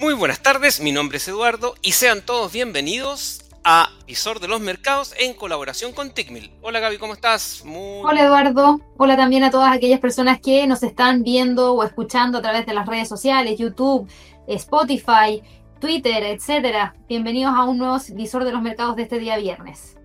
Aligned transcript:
Muy 0.00 0.14
buenas 0.14 0.40
tardes, 0.40 0.80
mi 0.80 0.92
nombre 0.92 1.18
es 1.18 1.28
Eduardo 1.28 1.74
y 1.82 1.92
sean 1.92 2.22
todos 2.22 2.50
bienvenidos 2.50 3.44
a 3.64 3.90
Visor 4.06 4.40
de 4.40 4.48
los 4.48 4.58
Mercados 4.58 5.14
en 5.18 5.34
colaboración 5.34 5.92
con 5.92 6.14
Tickmill. 6.14 6.50
Hola 6.62 6.80
Gaby, 6.80 6.96
¿cómo 6.96 7.12
estás? 7.12 7.62
Hola 7.66 8.24
Eduardo, 8.24 8.80
hola 8.96 9.18
también 9.18 9.44
a 9.44 9.50
todas 9.50 9.70
aquellas 9.70 10.00
personas 10.00 10.40
que 10.40 10.66
nos 10.66 10.82
están 10.82 11.22
viendo 11.22 11.74
o 11.74 11.84
escuchando 11.84 12.38
a 12.38 12.42
través 12.42 12.64
de 12.64 12.72
las 12.72 12.86
redes 12.86 13.10
sociales, 13.10 13.58
YouTube, 13.58 14.10
Spotify, 14.46 15.42
Twitter, 15.80 16.24
etcétera. 16.24 16.94
Bienvenidos 17.06 17.52
a 17.54 17.64
un 17.64 17.76
nuevo 17.76 17.98
Visor 18.14 18.44
de 18.44 18.52
los 18.52 18.62
Mercados 18.62 18.96
de 18.96 19.02
este 19.02 19.18
día 19.18 19.36
viernes. 19.36 19.99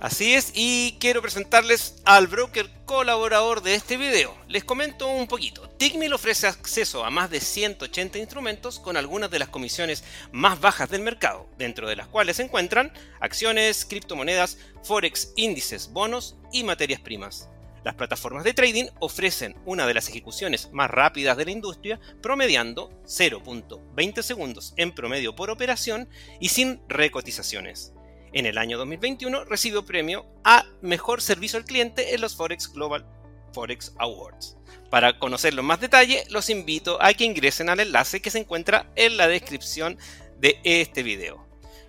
Así 0.00 0.34
es, 0.34 0.52
y 0.54 0.96
quiero 1.00 1.22
presentarles 1.22 1.96
al 2.04 2.28
broker 2.28 2.70
colaborador 2.84 3.62
de 3.62 3.74
este 3.74 3.96
video. 3.96 4.36
Les 4.46 4.62
comento 4.62 5.08
un 5.08 5.26
poquito. 5.26 5.68
Tickmill 5.70 6.12
ofrece 6.12 6.46
acceso 6.46 7.04
a 7.04 7.10
más 7.10 7.30
de 7.30 7.40
180 7.40 8.18
instrumentos 8.18 8.78
con 8.78 8.96
algunas 8.96 9.30
de 9.30 9.40
las 9.40 9.48
comisiones 9.48 10.04
más 10.30 10.60
bajas 10.60 10.88
del 10.88 11.02
mercado, 11.02 11.48
dentro 11.58 11.88
de 11.88 11.96
las 11.96 12.06
cuales 12.06 12.36
se 12.36 12.44
encuentran 12.44 12.92
acciones, 13.20 13.84
criptomonedas, 13.84 14.58
forex, 14.84 15.32
índices, 15.36 15.92
bonos 15.92 16.36
y 16.52 16.62
materias 16.62 17.00
primas. 17.00 17.48
Las 17.84 17.94
plataformas 17.94 18.44
de 18.44 18.54
trading 18.54 18.86
ofrecen 19.00 19.56
una 19.64 19.86
de 19.86 19.94
las 19.94 20.08
ejecuciones 20.08 20.70
más 20.72 20.90
rápidas 20.90 21.36
de 21.36 21.44
la 21.44 21.50
industria, 21.52 22.00
promediando 22.20 22.90
0.20 23.04 24.22
segundos 24.22 24.74
en 24.76 24.92
promedio 24.92 25.34
por 25.34 25.50
operación 25.50 26.08
y 26.40 26.50
sin 26.50 26.80
recotizaciones. 26.88 27.92
En 28.32 28.46
el 28.46 28.58
año 28.58 28.78
2021 28.78 29.44
recibió 29.44 29.84
premio 29.84 30.26
a 30.44 30.66
Mejor 30.82 31.22
Servicio 31.22 31.58
al 31.58 31.64
Cliente 31.64 32.14
en 32.14 32.20
los 32.20 32.36
Forex 32.36 32.72
Global 32.72 33.06
Forex 33.52 33.94
Awards. 33.98 34.56
Para 34.90 35.18
conocerlo 35.18 35.60
en 35.60 35.66
más 35.66 35.80
detalle, 35.80 36.24
los 36.30 36.50
invito 36.50 37.02
a 37.02 37.12
que 37.14 37.24
ingresen 37.24 37.68
al 37.68 37.80
enlace 37.80 38.20
que 38.20 38.30
se 38.30 38.38
encuentra 38.38 38.90
en 38.96 39.16
la 39.16 39.28
descripción 39.28 39.98
de 40.38 40.60
este 40.64 41.02
video. 41.02 41.46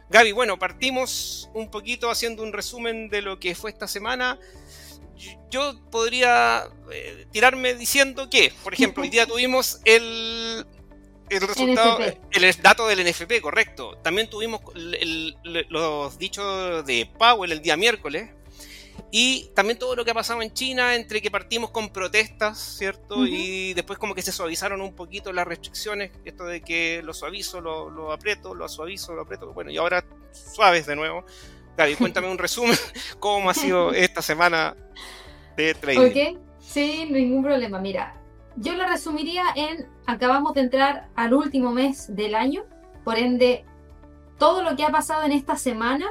Gaby, 0.10 0.32
bueno, 0.32 0.58
partimos 0.58 1.50
un 1.54 1.70
poquito 1.70 2.10
haciendo 2.10 2.42
un 2.44 2.52
resumen 2.52 3.10
de 3.10 3.22
lo 3.22 3.40
que 3.40 3.56
fue 3.56 3.70
esta 3.70 3.88
semana. 3.88 4.40
Yo 5.52 5.80
podría 5.92 6.64
eh, 6.92 7.28
tirarme 7.32 7.76
diciendo 7.76 8.30
que, 8.30 8.52
por 8.64 8.74
ejemplo, 8.74 9.04
hoy 9.04 9.10
día 9.10 9.26
tuvimos 9.28 9.82
el 9.86 10.66
el 11.30 11.42
resultado, 11.42 12.00
el 12.32 12.62
dato 12.62 12.88
del 12.88 13.08
NFP, 13.08 13.40
correcto. 13.42 13.98
También 14.04 14.30
tuvimos 14.30 14.62
los 15.70 16.18
dichos 16.18 16.86
de 16.86 17.10
Powell 17.18 17.52
el 17.52 17.62
día 17.62 17.78
miércoles. 17.78 18.30
Y 19.12 19.50
también 19.56 19.80
todo 19.80 19.96
lo 19.96 20.06
que 20.06 20.12
ha 20.12 20.14
pasado 20.14 20.42
en 20.42 20.54
China, 20.54 20.96
entre 20.96 21.22
que 21.22 21.32
partimos 21.32 21.72
con 21.72 21.90
protestas, 21.90 22.60
¿cierto? 22.60 23.26
Y 23.26 23.74
después 23.74 23.98
como 23.98 24.14
que 24.14 24.22
se 24.22 24.32
suavizaron 24.32 24.82
un 24.82 24.94
poquito 24.94 25.34
las 25.34 25.48
restricciones, 25.48 26.12
esto 26.26 26.46
de 26.46 26.62
que 26.62 27.02
lo 27.04 27.14
suavizo, 27.14 27.60
lo, 27.60 27.90
lo 27.90 28.12
aprieto, 28.12 28.54
lo 28.54 28.68
suavizo, 28.68 29.14
lo 29.14 29.22
aprieto. 29.22 29.52
Bueno, 29.54 29.72
y 29.72 29.78
ahora 29.78 30.06
suaves 30.32 30.86
de 30.86 30.96
nuevo. 30.96 31.26
Gaby, 31.78 31.96
cuéntame 31.96 32.30
un 32.30 32.38
resumen, 32.38 32.76
cómo 33.20 33.50
ha 33.50 33.54
sido 33.54 33.94
esta 33.94 34.22
semana 34.22 34.76
de 35.56 35.74
trading. 35.74 36.36
Ok, 36.36 36.40
sí, 36.60 37.08
ningún 37.10 37.42
problema. 37.42 37.80
Mira, 37.80 38.16
yo 38.58 38.74
lo 38.74 38.86
resumiría 38.86 39.44
en, 39.56 39.88
acabamos 40.06 40.54
de 40.54 40.62
entrar 40.62 41.08
al 41.16 41.34
último 41.34 41.72
mes 41.72 42.14
del 42.14 42.36
año, 42.36 42.64
por 43.04 43.18
ende, 43.18 43.66
todo 44.40 44.64
lo 44.64 44.76
que 44.76 44.84
ha 44.84 44.90
pasado 44.90 45.24
en 45.24 45.32
esta 45.32 45.56
semana, 45.56 46.08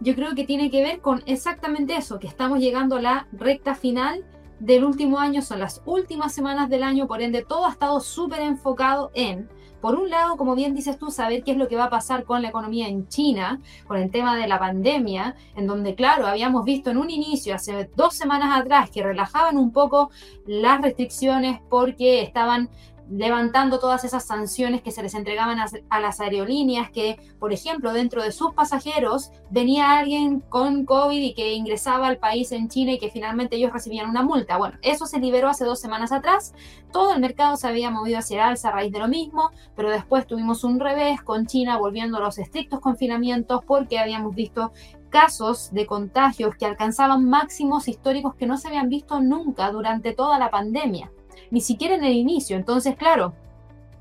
yo 0.00 0.14
creo 0.14 0.34
que 0.34 0.44
tiene 0.44 0.70
que 0.70 0.82
ver 0.82 1.00
con 1.00 1.22
exactamente 1.26 1.96
eso, 1.96 2.18
que 2.18 2.26
estamos 2.26 2.60
llegando 2.60 2.96
a 2.96 3.02
la 3.02 3.28
recta 3.32 3.74
final 3.74 4.24
del 4.60 4.84
último 4.84 5.18
año, 5.18 5.42
son 5.42 5.58
las 5.58 5.82
últimas 5.84 6.32
semanas 6.32 6.70
del 6.70 6.82
año, 6.82 7.06
por 7.06 7.20
ende, 7.20 7.42
todo 7.42 7.66
ha 7.66 7.70
estado 7.72 8.00
súper 8.00 8.40
enfocado 8.40 9.10
en 9.14 9.48
por 9.84 9.96
un 9.96 10.08
lado, 10.08 10.38
como 10.38 10.54
bien 10.54 10.74
dices 10.74 10.98
tú, 10.98 11.10
saber 11.10 11.44
qué 11.44 11.50
es 11.50 11.58
lo 11.58 11.68
que 11.68 11.76
va 11.76 11.84
a 11.84 11.90
pasar 11.90 12.24
con 12.24 12.40
la 12.40 12.48
economía 12.48 12.88
en 12.88 13.06
China, 13.06 13.60
con 13.86 13.98
el 13.98 14.10
tema 14.10 14.34
de 14.34 14.48
la 14.48 14.58
pandemia, 14.58 15.36
en 15.56 15.66
donde, 15.66 15.94
claro, 15.94 16.26
habíamos 16.26 16.64
visto 16.64 16.88
en 16.90 16.96
un 16.96 17.10
inicio, 17.10 17.54
hace 17.54 17.90
dos 17.94 18.14
semanas 18.14 18.58
atrás, 18.58 18.88
que 18.88 19.02
relajaban 19.02 19.58
un 19.58 19.72
poco 19.72 20.10
las 20.46 20.80
restricciones 20.80 21.60
porque 21.68 22.22
estaban 22.22 22.70
levantando 23.10 23.78
todas 23.78 24.04
esas 24.04 24.24
sanciones 24.24 24.82
que 24.82 24.90
se 24.90 25.02
les 25.02 25.14
entregaban 25.14 25.58
a, 25.60 26.00
las 26.00 26.20
aerolíneas, 26.20 26.90
que, 26.90 27.18
por 27.38 27.52
ejemplo, 27.52 27.92
dentro 27.92 28.22
de 28.22 28.32
sus 28.32 28.54
pasajeros 28.54 29.30
venía 29.50 29.98
alguien 29.98 30.40
con 30.40 30.84
COVID 30.84 31.20
y 31.20 31.34
que 31.34 31.52
ingresaba 31.52 32.08
al 32.08 32.18
país 32.18 32.52
en 32.52 32.68
China 32.68 32.92
y 32.92 32.98
que 32.98 33.10
finalmente 33.10 33.56
ellos 33.56 33.72
recibían 33.72 34.08
una 34.08 34.22
multa. 34.22 34.56
Bueno, 34.56 34.78
eso 34.82 35.06
se 35.06 35.20
liberó 35.20 35.48
hace 35.48 35.64
dos 35.64 35.80
semanas 35.80 36.12
atrás. 36.12 36.54
Todo 36.92 37.12
el 37.12 37.20
mercado 37.20 37.56
se 37.56 37.68
había 37.68 37.90
movido 37.90 38.18
hacia 38.18 38.36
el 38.36 38.50
alza 38.50 38.68
a 38.68 38.72
raíz 38.72 38.92
de 38.92 38.98
lo 38.98 39.08
mismo, 39.08 39.50
pero 39.76 39.90
después 39.90 40.26
tuvimos 40.26 40.64
un 40.64 40.80
revés 40.80 41.22
con 41.22 41.46
China 41.46 41.76
volviendo 41.76 42.18
a 42.18 42.20
los 42.20 42.38
estrictos 42.38 42.80
confinamientos 42.80 43.64
porque 43.66 43.98
habíamos 43.98 44.34
visto 44.34 44.72
casos 45.10 45.72
de 45.72 45.86
contagios 45.86 46.56
que 46.56 46.66
alcanzaban 46.66 47.28
máximos 47.28 47.86
históricos 47.86 48.34
que 48.34 48.46
no 48.46 48.56
se 48.56 48.68
habían 48.68 48.88
visto 48.88 49.20
nunca 49.20 49.70
durante 49.70 50.12
toda 50.12 50.40
la 50.40 50.50
pandemia 50.50 51.10
ni 51.50 51.60
siquiera 51.60 51.94
en 51.94 52.04
el 52.04 52.12
inicio. 52.12 52.56
Entonces, 52.56 52.96
claro, 52.96 53.34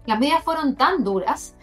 las 0.05 0.19
medidas 0.19 0.43
fueron 0.43 0.75
tan 0.75 1.03
duras 1.03 1.55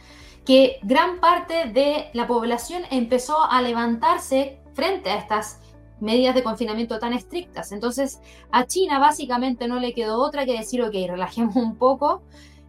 que 0.45 0.79
gran 0.83 1.21
parte 1.21 1.67
de 1.67 2.11
la 2.13 2.27
población 2.27 2.83
empezó 2.91 3.43
a 3.43 3.61
levantarse 3.63 4.59
frente 4.75 5.11
a 5.11 5.17
estas 5.17 5.61
medidas 6.01 6.35
de 6.35 6.43
confinamiento 6.43 6.99
tan 6.99 7.13
estrictas. 7.13 7.73
Entonces, 7.73 8.21
a 8.51 8.67
China 8.67 8.99
básicamente 8.99 9.69
no 9.69 9.79
le 9.79 9.93
quedó 9.93 10.23
otra 10.23 10.47
que 10.47 10.57
decir, 10.57 10.83
ok, 10.83 10.95
relajemos 11.09 11.57
un 11.57 11.77
poco. 11.77 12.23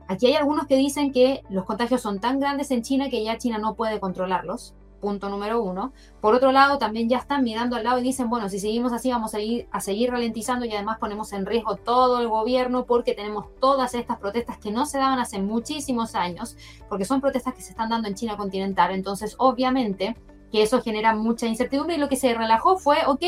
Aquí 0.08 0.28
hay 0.28 0.34
algunos 0.34 0.68
que 0.68 0.76
dicen 0.76 1.14
que 1.14 1.42
los 1.50 1.64
contagios 1.64 2.02
son 2.02 2.20
tan 2.20 2.40
grandes 2.40 2.72
en 2.72 2.82
China 2.82 3.10
que 3.10 3.24
ya 3.24 3.38
China 3.38 3.58
no 3.58 3.76
puede 3.76 4.02
controlarlos 4.02 4.76
punto 5.02 5.28
número 5.28 5.62
uno. 5.62 5.92
Por 6.22 6.34
otro 6.34 6.54
lado, 6.54 6.78
también 6.78 7.10
ya 7.10 7.18
están 7.18 7.44
mirando 7.44 7.76
al 7.76 7.84
lado 7.84 8.00
y 8.00 8.04
dicen, 8.04 8.30
bueno, 8.30 8.48
si 8.48 8.60
seguimos 8.60 8.94
así 8.94 9.12
vamos 9.12 9.34
a, 9.34 9.42
ir, 9.42 9.68
a 9.72 9.82
seguir 9.82 10.12
ralentizando 10.12 10.66
y 10.66 10.74
además 10.74 11.00
ponemos 11.00 11.34
en 11.34 11.46
riesgo 11.46 11.76
todo 11.76 12.22
el 12.22 12.30
gobierno 12.30 12.86
porque 12.86 13.14
tenemos 13.14 13.48
todas 13.60 13.94
estas 13.96 14.20
protestas 14.20 14.58
que 14.60 14.72
no 14.72 14.86
se 14.86 15.00
daban 15.00 15.20
hace 15.20 15.40
muchísimos 15.40 16.16
años, 16.16 16.56
porque 16.88 17.04
son 17.04 17.20
protestas 17.20 17.54
que 17.54 17.62
se 17.62 17.72
están 17.72 17.90
dando 17.90 18.08
en 18.08 18.16
China 18.16 18.38
continental. 18.38 18.92
Entonces, 18.92 19.36
obviamente 19.38 20.16
que 20.52 20.62
eso 20.62 20.82
genera 20.82 21.14
mucha 21.16 21.48
incertidumbre 21.48 21.96
y 21.96 22.00
lo 22.00 22.10
que 22.10 22.18
se 22.18 22.34
relajó 22.34 22.78
fue, 22.78 22.98
ok, 23.08 23.24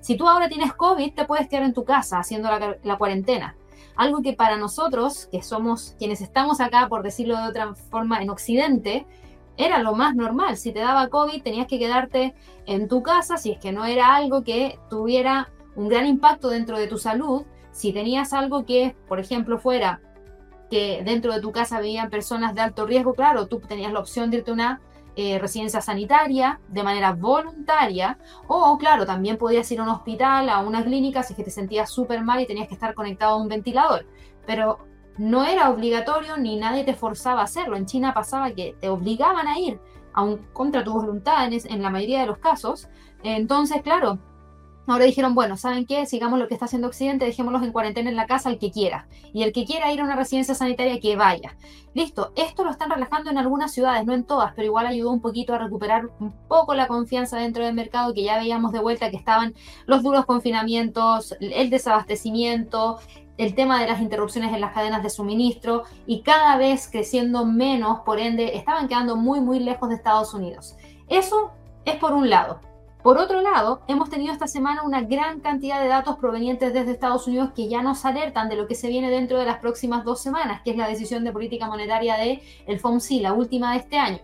si 0.00 0.16
tú 0.16 0.28
ahora 0.28 0.48
tienes 0.48 0.72
COVID, 0.72 1.12
te 1.14 1.24
puedes 1.24 1.48
quedar 1.48 1.64
en 1.64 1.74
tu 1.74 1.84
casa 1.84 2.18
haciendo 2.18 2.48
la, 2.48 2.76
la 2.82 2.98
cuarentena 2.98 3.56
algo 3.96 4.22
que 4.22 4.32
para 4.32 4.56
nosotros, 4.56 5.28
que 5.30 5.42
somos 5.42 5.94
quienes 5.98 6.20
estamos 6.20 6.60
acá, 6.60 6.88
por 6.88 7.02
decirlo 7.02 7.36
de 7.36 7.48
otra 7.48 7.74
forma, 7.74 8.22
en 8.22 8.30
Occidente, 8.30 9.06
era 9.56 9.82
lo 9.82 9.94
más 9.94 10.14
normal. 10.14 10.56
Si 10.56 10.72
te 10.72 10.80
daba 10.80 11.08
COVID, 11.08 11.42
tenías 11.42 11.66
que 11.66 11.78
quedarte 11.78 12.34
en 12.66 12.88
tu 12.88 13.02
casa 13.02 13.36
si 13.36 13.52
es 13.52 13.58
que 13.58 13.72
no 13.72 13.84
era 13.84 14.14
algo 14.14 14.42
que 14.42 14.78
tuviera 14.88 15.50
un 15.74 15.88
gran 15.88 16.06
impacto 16.06 16.48
dentro 16.48 16.78
de 16.78 16.88
tu 16.88 16.98
salud. 16.98 17.44
Si 17.70 17.92
tenías 17.92 18.32
algo 18.32 18.64
que, 18.64 18.94
por 19.08 19.20
ejemplo, 19.20 19.58
fuera 19.58 20.00
que 20.70 21.02
dentro 21.04 21.32
de 21.34 21.40
tu 21.40 21.52
casa 21.52 21.80
vivían 21.80 22.10
personas 22.10 22.54
de 22.54 22.62
alto 22.62 22.86
riesgo, 22.86 23.14
claro, 23.14 23.46
tú 23.46 23.60
tenías 23.60 23.92
la 23.92 24.00
opción 24.00 24.30
de 24.30 24.38
irte 24.38 24.50
a 24.50 24.54
una 24.54 24.80
eh, 25.14 25.38
residencia 25.38 25.82
sanitaria 25.82 26.60
de 26.68 26.82
manera 26.82 27.12
voluntaria, 27.12 28.18
o 28.46 28.78
claro, 28.78 29.04
también 29.04 29.36
podías 29.36 29.70
ir 29.70 29.80
a 29.80 29.82
un 29.82 29.90
hospital, 29.90 30.48
a 30.48 30.60
una 30.60 30.82
clínica 30.82 31.22
si 31.22 31.34
es 31.34 31.36
que 31.36 31.44
te 31.44 31.50
sentías 31.50 31.90
súper 31.90 32.22
mal 32.22 32.40
y 32.40 32.46
tenías 32.46 32.68
que 32.68 32.74
estar 32.74 32.94
conectado 32.94 33.34
a 33.34 33.36
un 33.36 33.48
ventilador. 33.48 34.06
Pero 34.46 34.78
no 35.18 35.44
era 35.44 35.70
obligatorio 35.70 36.36
ni 36.36 36.56
nadie 36.56 36.84
te 36.84 36.94
forzaba 36.94 37.40
a 37.40 37.44
hacerlo. 37.44 37.76
En 37.76 37.86
China 37.86 38.14
pasaba 38.14 38.50
que 38.52 38.76
te 38.80 38.88
obligaban 38.88 39.46
a 39.46 39.58
ir, 39.58 39.80
aun 40.12 40.38
contra 40.52 40.84
tu 40.84 40.92
voluntad 40.92 41.50
en, 41.52 41.82
la 41.82 41.90
mayoría 41.90 42.20
de 42.20 42.26
los 42.26 42.38
casos. 42.38 42.88
Entonces, 43.22 43.82
claro, 43.82 44.18
Ahora 44.88 45.04
dijeron, 45.04 45.36
bueno, 45.36 45.56
¿saben 45.56 45.86
qué? 45.86 46.06
Sigamos 46.06 46.40
lo 46.40 46.48
que 46.48 46.54
está 46.54 46.66
haciendo 46.66 46.88
Occidente, 46.88 47.24
dejémoslos 47.24 47.62
en 47.62 47.70
cuarentena 47.70 48.10
en 48.10 48.16
la 48.16 48.26
casa 48.26 48.48
al 48.48 48.58
que 48.58 48.72
quiera. 48.72 49.06
Y 49.32 49.44
el 49.44 49.52
que 49.52 49.64
quiera 49.64 49.92
ir 49.92 50.00
a 50.00 50.04
una 50.04 50.16
residencia 50.16 50.56
sanitaria, 50.56 50.98
que 50.98 51.14
vaya. 51.14 51.56
Listo, 51.94 52.32
esto 52.34 52.64
lo 52.64 52.72
están 52.72 52.90
relajando 52.90 53.30
en 53.30 53.38
algunas 53.38 53.72
ciudades, 53.72 54.04
no 54.04 54.12
en 54.12 54.24
todas, 54.24 54.52
pero 54.56 54.66
igual 54.66 54.88
ayudó 54.88 55.12
un 55.12 55.20
poquito 55.20 55.54
a 55.54 55.58
recuperar 55.58 56.10
un 56.18 56.32
poco 56.48 56.74
la 56.74 56.88
confianza 56.88 57.38
dentro 57.38 57.64
del 57.64 57.74
mercado, 57.74 58.12
que 58.12 58.24
ya 58.24 58.38
veíamos 58.38 58.72
de 58.72 58.80
vuelta 58.80 59.10
que 59.10 59.16
estaban 59.16 59.54
los 59.86 60.02
duros 60.02 60.26
confinamientos, 60.26 61.36
el 61.40 61.70
desabastecimiento, 61.70 62.98
el 63.42 63.54
tema 63.56 63.80
de 63.80 63.88
las 63.88 64.00
interrupciones 64.00 64.52
en 64.52 64.60
las 64.60 64.72
cadenas 64.72 65.02
de 65.02 65.10
suministro 65.10 65.82
y 66.06 66.22
cada 66.22 66.56
vez 66.56 66.88
creciendo 66.90 67.44
menos, 67.44 68.00
por 68.00 68.20
ende, 68.20 68.56
estaban 68.56 68.86
quedando 68.86 69.16
muy, 69.16 69.40
muy 69.40 69.58
lejos 69.58 69.88
de 69.88 69.96
Estados 69.96 70.32
Unidos. 70.32 70.76
Eso 71.08 71.50
es 71.84 71.96
por 71.96 72.12
un 72.12 72.30
lado. 72.30 72.60
Por 73.02 73.18
otro 73.18 73.40
lado, 73.40 73.82
hemos 73.88 74.10
tenido 74.10 74.32
esta 74.32 74.46
semana 74.46 74.84
una 74.84 75.00
gran 75.00 75.40
cantidad 75.40 75.82
de 75.82 75.88
datos 75.88 76.18
provenientes 76.18 76.72
desde 76.72 76.92
Estados 76.92 77.26
Unidos 77.26 77.50
que 77.52 77.68
ya 77.68 77.82
nos 77.82 78.04
alertan 78.04 78.48
de 78.48 78.54
lo 78.54 78.68
que 78.68 78.76
se 78.76 78.86
viene 78.88 79.10
dentro 79.10 79.40
de 79.40 79.44
las 79.44 79.58
próximas 79.58 80.04
dos 80.04 80.20
semanas, 80.22 80.62
que 80.62 80.70
es 80.70 80.76
la 80.76 80.86
decisión 80.86 81.24
de 81.24 81.32
política 81.32 81.66
monetaria 81.66 82.16
del 82.16 82.40
el 82.68 82.78
FOMC, 82.78 83.20
la 83.20 83.32
última 83.32 83.72
de 83.72 83.78
este 83.78 83.98
año 83.98 84.20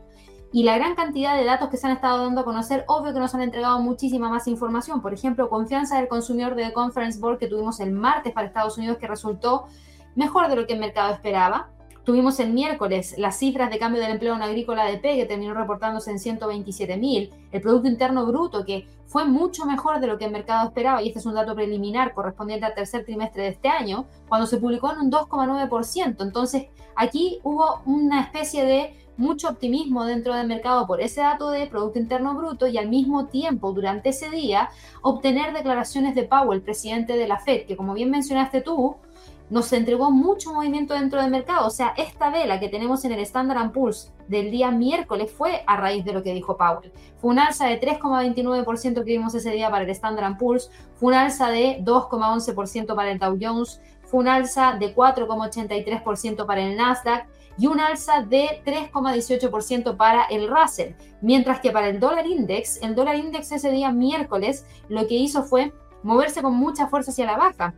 y 0.53 0.63
la 0.63 0.77
gran 0.79 0.95
cantidad 0.95 1.37
de 1.37 1.45
datos 1.45 1.69
que 1.69 1.77
se 1.77 1.87
han 1.87 1.93
estado 1.93 2.25
dando 2.25 2.41
a 2.41 2.45
conocer, 2.45 2.85
obvio 2.89 3.13
que 3.13 3.21
nos 3.21 3.35
han 3.35 3.43
entregado 3.43 3.81
muchísima 3.81 4.31
más 4.31 4.49
información. 4.49 5.03
Por 5.03 5.13
ejemplo, 5.13 5.49
confianza 5.51 5.97
del 5.97 6.09
consumidor 6.09 6.55
de 6.55 6.73
Conference 6.73 7.21
Board 7.21 7.39
que 7.39 7.49
tuvimos 7.49 7.81
el 7.81 7.93
martes 7.93 8.33
para 8.33 8.47
Estados 8.47 8.79
Unidos 8.79 8.97
que 8.99 9.07
resultó 9.07 9.67
mejor 10.15 10.49
de 10.49 10.57
lo 10.57 10.67
que 10.67 10.73
el 10.73 10.81
mercado 10.81 11.13
esperaba. 11.13 11.69
Tuvimos 12.09 12.41
el 12.41 12.55
miércoles 12.55 13.17
las 13.19 13.39
cifras 13.39 13.69
de 13.69 13.79
cambio 13.79 14.01
del 14.01 14.13
empleo 14.13 14.35
en 14.35 14.41
agrícola 14.41 14.87
de 14.87 14.97
P, 14.97 15.17
que 15.17 15.27
terminó 15.27 15.53
reportándose 15.53 16.11
en 16.11 16.19
127 16.19 16.97
mil. 16.97 17.31
El 17.53 17.61
Producto 17.61 17.87
Interno 17.87 18.25
Bruto, 18.25 18.65
que 18.65 18.89
fue 19.05 19.27
mucho 19.27 19.67
mejor 19.67 20.01
de 20.01 20.07
lo 20.07 20.17
que 20.17 20.25
el 20.25 20.31
mercado 20.31 20.69
esperaba, 20.69 21.03
y 21.03 21.09
este 21.09 21.19
es 21.19 21.27
un 21.27 21.35
dato 21.35 21.55
preliminar 21.55 22.15
correspondiente 22.15 22.65
al 22.65 22.73
tercer 22.73 23.05
trimestre 23.05 23.43
de 23.43 23.49
este 23.51 23.69
año, 23.69 24.07
cuando 24.27 24.47
se 24.47 24.57
publicó 24.57 24.91
en 24.91 25.01
un 25.01 25.11
2,9%. 25.13 26.23
Entonces, 26.23 26.69
aquí 26.97 27.41
hubo 27.43 27.83
una 27.85 28.23
especie 28.23 28.65
de 28.65 28.95
mucho 29.19 29.51
optimismo 29.51 30.07
dentro 30.07 30.33
del 30.33 30.47
mercado 30.47 30.87
por 30.87 31.03
ese 31.03 31.21
dato 31.21 31.51
de 31.51 31.67
Producto 31.67 31.99
Interno 31.99 32.35
Bruto 32.35 32.67
y 32.69 32.79
al 32.79 32.89
mismo 32.89 33.27
tiempo, 33.27 33.73
durante 33.73 34.09
ese 34.09 34.31
día, 34.31 34.71
obtener 35.03 35.53
declaraciones 35.53 36.15
de 36.15 36.23
Powell, 36.23 36.63
presidente 36.63 37.19
de 37.19 37.29
la 37.29 37.39
Fed, 37.39 37.67
que 37.67 37.77
como 37.77 37.93
bien 37.93 38.11
mencionaste 38.11 38.63
tú, 38.63 38.97
nos 39.51 39.73
entregó 39.73 40.11
mucho 40.11 40.53
movimiento 40.53 40.95
dentro 40.95 41.21
del 41.21 41.31
mercado. 41.31 41.67
O 41.67 41.71
sea, 41.71 41.95
esta 41.97 42.31
vela 42.31 42.61
que 42.61 42.69
tenemos 42.69 43.05
en 43.05 43.13
el 43.13 43.21
Standard 43.21 43.73
Poor's 43.73 44.13
del 44.29 44.51
día 44.51 44.71
miércoles 44.71 45.31
fue 45.31 45.63
a 45.67 45.77
raíz 45.77 46.05
de 46.05 46.13
lo 46.13 46.23
que 46.23 46.35
dijo 46.35 46.57
Powell. 46.57 46.93
Fue 47.17 47.31
un 47.31 47.39
alza 47.39 47.67
de 47.67 47.81
3,29% 47.81 48.95
que 48.95 49.13
vimos 49.13 49.35
ese 49.35 49.51
día 49.51 49.71
para 49.71 49.85
el 49.85 49.91
Standard 49.91 50.37
Poor's, 50.37 50.71
fue 50.97 51.09
un 51.09 51.15
alza 51.15 51.49
de 51.49 51.79
2,11% 51.83 52.95
para 52.95 53.11
el 53.11 53.19
Dow 53.19 53.39
Jones, 53.41 53.81
fue 54.05 54.21
un 54.21 54.29
alza 54.29 54.77
de 54.79 54.95
4,83% 54.95 56.47
para 56.47 56.63
el 56.63 56.77
Nasdaq 56.77 57.27
y 57.59 57.67
un 57.67 57.81
alza 57.81 58.23
de 58.23 58.63
3,18% 58.65 59.97
para 59.97 60.25
el 60.25 60.49
Russell. 60.49 60.93
Mientras 61.21 61.61
que 61.61 61.73
para 61.73 61.89
el 61.89 61.99
dólar 61.99 62.27
index, 62.27 62.81
el 62.83 62.95
dólar 62.95 63.17
index 63.17 63.51
ese 63.53 63.71
día 63.71 63.91
miércoles 63.91 64.65
lo 64.89 65.07
que 65.07 65.15
hizo 65.15 65.43
fue 65.43 65.73
moverse 66.03 66.43
con 66.43 66.55
mucha 66.55 66.87
fuerza 66.87 67.11
hacia 67.11 67.27
la 67.27 67.37
baja 67.37 67.75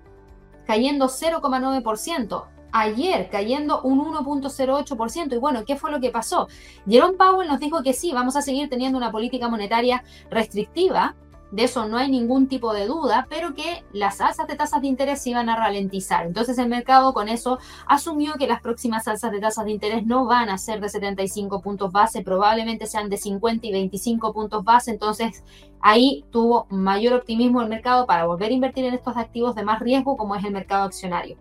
cayendo 0.71 1.09
0,9%. 1.09 2.45
Ayer 2.71 3.29
cayendo 3.29 3.83
un 3.83 3.99
1.08%. 3.99 5.33
Y 5.35 5.37
bueno, 5.37 5.65
¿qué 5.65 5.75
fue 5.75 5.91
lo 5.91 5.99
que 5.99 6.11
pasó? 6.11 6.47
Jerome 6.89 7.17
Powell 7.17 7.49
nos 7.49 7.59
dijo 7.59 7.83
que 7.83 7.93
sí, 7.93 8.13
vamos 8.13 8.37
a 8.37 8.43
seguir 8.43 8.69
teniendo 8.69 8.97
una 8.97 9.11
política 9.11 9.49
monetaria 9.49 10.05
restrictiva, 10.31 11.17
de 11.51 11.65
eso 11.65 11.87
no 11.87 11.97
hay 11.97 12.11
ningún 12.11 12.47
tipo 12.47 12.73
de 12.73 12.87
duda, 12.87 13.27
pero 13.29 13.55
que 13.55 13.85
las 13.93 14.21
alzas 14.21 14.47
de 14.47 14.55
tasas 14.55 14.81
de 14.81 14.87
interés 14.87 15.23
se 15.23 15.31
iban 15.31 15.49
a 15.49 15.57
ralentizar. 15.57 16.27
Entonces 16.27 16.59
el 16.59 16.69
mercado 16.69 17.13
con 17.13 17.29
eso 17.29 17.59
asumió 17.87 18.35
que 18.35 18.47
las 18.47 18.61
próximas 18.61 19.09
alzas 19.09 19.33
de 19.33 19.41
tasas 19.41 19.65
de 19.65 19.73
interés 19.73 20.07
no 20.07 20.27
van 20.27 20.49
a 20.49 20.59
ser 20.59 20.81
de 20.81 20.89
75 20.89 21.61
puntos 21.61 21.91
base, 21.91 22.23
probablemente 22.23 22.87
sean 22.87 23.09
de 23.09 23.17
50 23.17 23.67
y 23.67 23.73
25 23.73 24.33
puntos 24.33 24.65
base. 24.65 24.93
Entonces 24.93 25.43
ahí 25.81 26.25
tuvo 26.31 26.67
mayor 26.71 27.15
optimismo 27.15 27.63
el 27.63 27.69
mercado 27.69 28.07
para 28.07 28.27
volver 28.27 28.51
a 28.51 28.55
invertir 28.55 28.85
en 28.85 28.95
estos 28.95 29.17
activos 29.17 29.55
de 29.57 29.65
más 29.65 29.81
riesgo 29.81 30.17
como 30.17 30.37
es 30.37 30.45
el 30.45 30.53
mercado 30.53 30.85
accionario. 30.85 31.37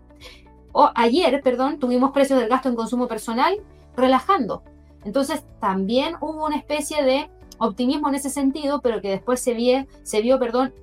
O, 0.72 0.90
ayer, 0.94 1.40
perdón, 1.42 1.78
tuvimos 1.78 2.12
precios 2.12 2.38
del 2.38 2.48
gasto 2.48 2.68
en 2.68 2.76
consumo 2.76 3.08
personal 3.08 3.58
relajando. 3.96 4.62
Entonces 5.04 5.44
también 5.60 6.16
hubo 6.20 6.46
una 6.46 6.56
especie 6.56 7.02
de 7.02 7.30
optimismo 7.60 8.08
en 8.08 8.16
ese 8.16 8.30
sentido, 8.30 8.80
pero 8.80 9.00
que 9.00 9.10
después 9.10 9.40
se, 9.40 9.54
vio, 9.54 9.86
se 10.02 10.20
vio 10.22 10.38
perdón, 10.38 10.74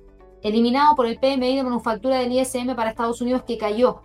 eliminado 0.42 0.96
por 0.96 1.06
el 1.06 1.18
PMI 1.18 1.56
de 1.56 1.62
manufactura 1.62 2.18
del 2.18 2.32
ISM 2.32 2.74
para 2.74 2.90
Estados 2.90 3.20
Unidos 3.20 3.42
que 3.46 3.58
cayó 3.58 4.00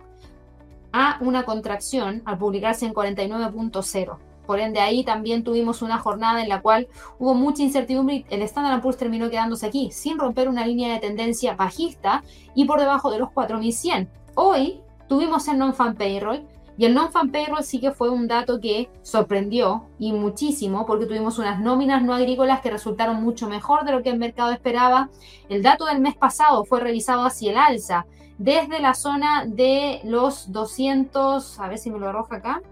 a 0.92 1.18
una 1.20 1.44
contracción 1.44 2.22
al 2.24 2.38
publicarse 2.38 2.86
en 2.86 2.94
49.0. 2.94 4.18
Por 4.46 4.60
ende, 4.60 4.80
ahí 4.80 5.04
también 5.04 5.42
tuvimos 5.42 5.80
una 5.80 5.98
jornada 5.98 6.42
en 6.42 6.48
la 6.48 6.60
cual 6.60 6.88
hubo 7.18 7.34
mucha 7.34 7.62
incertidumbre 7.62 8.16
y 8.28 8.34
el 8.34 8.42
Standard 8.42 8.82
Poor's 8.82 8.98
terminó 8.98 9.30
quedándose 9.30 9.66
aquí, 9.66 9.90
sin 9.90 10.18
romper 10.18 10.48
una 10.48 10.66
línea 10.66 10.92
de 10.92 11.00
tendencia 11.00 11.56
bajista 11.56 12.22
y 12.54 12.66
por 12.66 12.78
debajo 12.78 13.10
de 13.10 13.18
los 13.18 13.30
4.100. 13.30 14.08
Hoy 14.34 14.80
tuvimos 15.08 15.48
el 15.48 15.58
non-fan 15.58 15.94
payroll, 15.94 16.46
y 16.76 16.86
el 16.86 16.94
non-fan 16.94 17.30
payroll 17.30 17.62
sí 17.62 17.80
que 17.80 17.92
fue 17.92 18.10
un 18.10 18.26
dato 18.26 18.60
que 18.60 18.90
sorprendió 19.02 19.86
y 19.98 20.12
muchísimo 20.12 20.86
porque 20.86 21.06
tuvimos 21.06 21.38
unas 21.38 21.60
nóminas 21.60 22.02
no 22.02 22.14
agrícolas 22.14 22.60
que 22.60 22.70
resultaron 22.70 23.22
mucho 23.22 23.48
mejor 23.48 23.84
de 23.84 23.92
lo 23.92 24.02
que 24.02 24.10
el 24.10 24.18
mercado 24.18 24.50
esperaba. 24.50 25.08
El 25.48 25.62
dato 25.62 25.84
del 25.84 26.00
mes 26.00 26.16
pasado 26.16 26.64
fue 26.64 26.80
revisado 26.80 27.24
hacia 27.24 27.52
el 27.52 27.58
alza 27.58 28.06
desde 28.38 28.80
la 28.80 28.94
zona 28.94 29.44
de 29.46 30.00
los 30.04 30.50
200, 30.50 31.60
a 31.60 31.68
ver 31.68 31.78
si 31.78 31.90
me 31.90 32.00
lo 32.00 32.08
arroja 32.08 32.36
acá. 32.36 32.62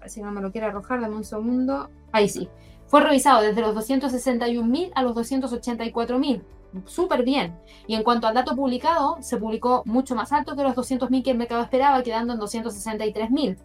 Ver 0.00 0.08
si 0.08 0.22
no 0.22 0.30
me 0.30 0.40
lo 0.40 0.52
quiere 0.52 0.68
arrojar, 0.68 1.00
dame 1.00 1.16
un 1.16 1.24
segundo. 1.24 1.90
Ahí 2.12 2.28
sí. 2.28 2.48
Fue 2.86 3.00
revisado 3.00 3.42
desde 3.42 3.60
los 3.60 3.74
261.000 3.74 4.92
a 4.94 5.02
los 5.02 5.14
284.000 5.14 6.42
súper 6.86 7.24
bien. 7.24 7.58
Y 7.86 7.94
en 7.94 8.02
cuanto 8.02 8.26
al 8.26 8.34
dato 8.34 8.54
publicado, 8.56 9.18
se 9.20 9.36
publicó 9.36 9.82
mucho 9.86 10.14
más 10.14 10.32
alto 10.32 10.56
que 10.56 10.62
los 10.62 10.74
200.000 10.74 11.22
que 11.22 11.30
el 11.30 11.38
mercado 11.38 11.62
esperaba, 11.62 12.02
quedando 12.02 12.34
en 12.34 12.40
263.000. 12.40 13.58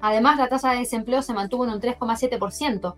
Además, 0.00 0.38
la 0.38 0.48
tasa 0.48 0.72
de 0.72 0.78
desempleo 0.78 1.22
se 1.22 1.32
mantuvo 1.32 1.64
en 1.64 1.70
un 1.70 1.80
3,7%. 1.80 2.94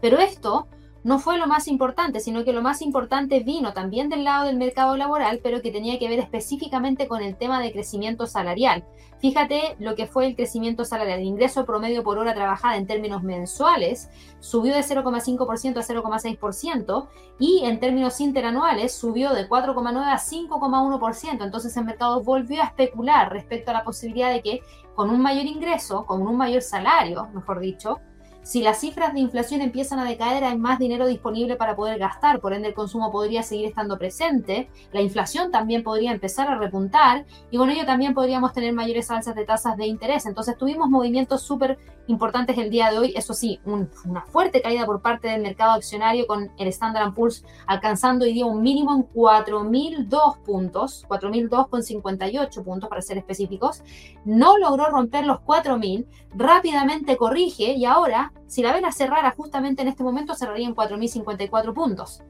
Pero 0.00 0.18
esto 0.18 0.68
no 1.08 1.18
fue 1.18 1.38
lo 1.38 1.46
más 1.46 1.68
importante, 1.68 2.20
sino 2.20 2.44
que 2.44 2.52
lo 2.52 2.60
más 2.60 2.82
importante 2.82 3.40
vino 3.40 3.72
también 3.72 4.10
del 4.10 4.24
lado 4.24 4.44
del 4.44 4.58
mercado 4.58 4.94
laboral, 4.94 5.40
pero 5.42 5.62
que 5.62 5.70
tenía 5.70 5.98
que 5.98 6.06
ver 6.06 6.18
específicamente 6.18 7.08
con 7.08 7.22
el 7.22 7.34
tema 7.34 7.62
de 7.62 7.72
crecimiento 7.72 8.26
salarial. 8.26 8.84
Fíjate 9.18 9.76
lo 9.78 9.94
que 9.94 10.06
fue 10.06 10.26
el 10.26 10.36
crecimiento 10.36 10.84
salarial. 10.84 11.20
El 11.20 11.24
ingreso 11.24 11.64
promedio 11.64 12.04
por 12.04 12.18
hora 12.18 12.34
trabajada 12.34 12.76
en 12.76 12.86
términos 12.86 13.22
mensuales 13.22 14.10
subió 14.40 14.74
de 14.74 14.80
0,5% 14.80 15.78
a 15.78 15.82
0,6% 15.82 17.08
y 17.38 17.64
en 17.64 17.80
términos 17.80 18.20
interanuales 18.20 18.92
subió 18.92 19.32
de 19.32 19.48
4,9 19.48 20.12
a 20.12 20.18
5,1%. 20.18 21.42
Entonces 21.42 21.74
el 21.78 21.86
mercado 21.86 22.22
volvió 22.22 22.60
a 22.60 22.66
especular 22.66 23.32
respecto 23.32 23.70
a 23.70 23.74
la 23.74 23.82
posibilidad 23.82 24.30
de 24.30 24.42
que 24.42 24.60
con 24.94 25.08
un 25.08 25.22
mayor 25.22 25.46
ingreso, 25.46 26.04
con 26.04 26.20
un 26.26 26.36
mayor 26.36 26.60
salario, 26.60 27.30
mejor 27.32 27.60
dicho, 27.60 27.96
si 28.42 28.62
las 28.62 28.80
cifras 28.80 29.12
de 29.12 29.20
inflación 29.20 29.60
empiezan 29.60 29.98
a 29.98 30.04
decaer, 30.04 30.42
hay 30.42 30.56
más 30.56 30.78
dinero 30.78 31.06
disponible 31.06 31.56
para 31.56 31.76
poder 31.76 31.98
gastar, 31.98 32.40
por 32.40 32.54
ende 32.54 32.68
el 32.68 32.74
consumo 32.74 33.10
podría 33.12 33.42
seguir 33.42 33.66
estando 33.66 33.98
presente, 33.98 34.70
la 34.92 35.02
inflación 35.02 35.50
también 35.50 35.82
podría 35.82 36.12
empezar 36.12 36.48
a 36.48 36.58
repuntar 36.58 37.26
y 37.50 37.58
con 37.58 37.68
ello 37.68 37.84
también 37.84 38.14
podríamos 38.14 38.52
tener 38.52 38.72
mayores 38.72 39.10
alzas 39.10 39.34
de 39.34 39.44
tasas 39.44 39.76
de 39.76 39.86
interés. 39.86 40.24
Entonces 40.24 40.56
tuvimos 40.56 40.88
movimientos 40.88 41.42
súper 41.42 41.78
importantes 42.06 42.56
el 42.56 42.70
día 42.70 42.90
de 42.90 42.98
hoy, 42.98 43.12
eso 43.14 43.34
sí, 43.34 43.60
una 43.66 44.22
fuerte 44.22 44.62
caída 44.62 44.86
por 44.86 45.02
parte 45.02 45.28
del 45.28 45.42
mercado 45.42 45.72
accionario 45.72 46.26
con 46.26 46.50
el 46.56 46.68
Standard 46.68 47.12
Poor's 47.12 47.44
alcanzando 47.66 48.24
hoy 48.24 48.32
día 48.32 48.46
un 48.46 48.62
mínimo 48.62 48.94
en 48.94 49.06
4.002 49.12 50.38
puntos, 50.42 51.04
4.002,58 51.06 52.64
puntos 52.64 52.88
para 52.88 53.02
ser 53.02 53.18
específicos, 53.18 53.82
no 54.24 54.56
logró 54.56 54.86
romper 54.86 55.26
los 55.26 55.40
4.000, 55.40 56.06
rápidamente 56.34 57.18
corrige 57.18 57.72
y 57.72 57.84
ahora 57.84 58.32
si 58.46 58.62
la 58.62 58.72
vela 58.72 58.92
cerrara 58.92 59.34
justamente 59.36 59.82
en 59.82 59.88
este 59.88 60.02
momento, 60.02 60.34
cerraría 60.34 60.66
en 60.66 60.74
4.054 60.74 61.74
puntos. 61.74 62.22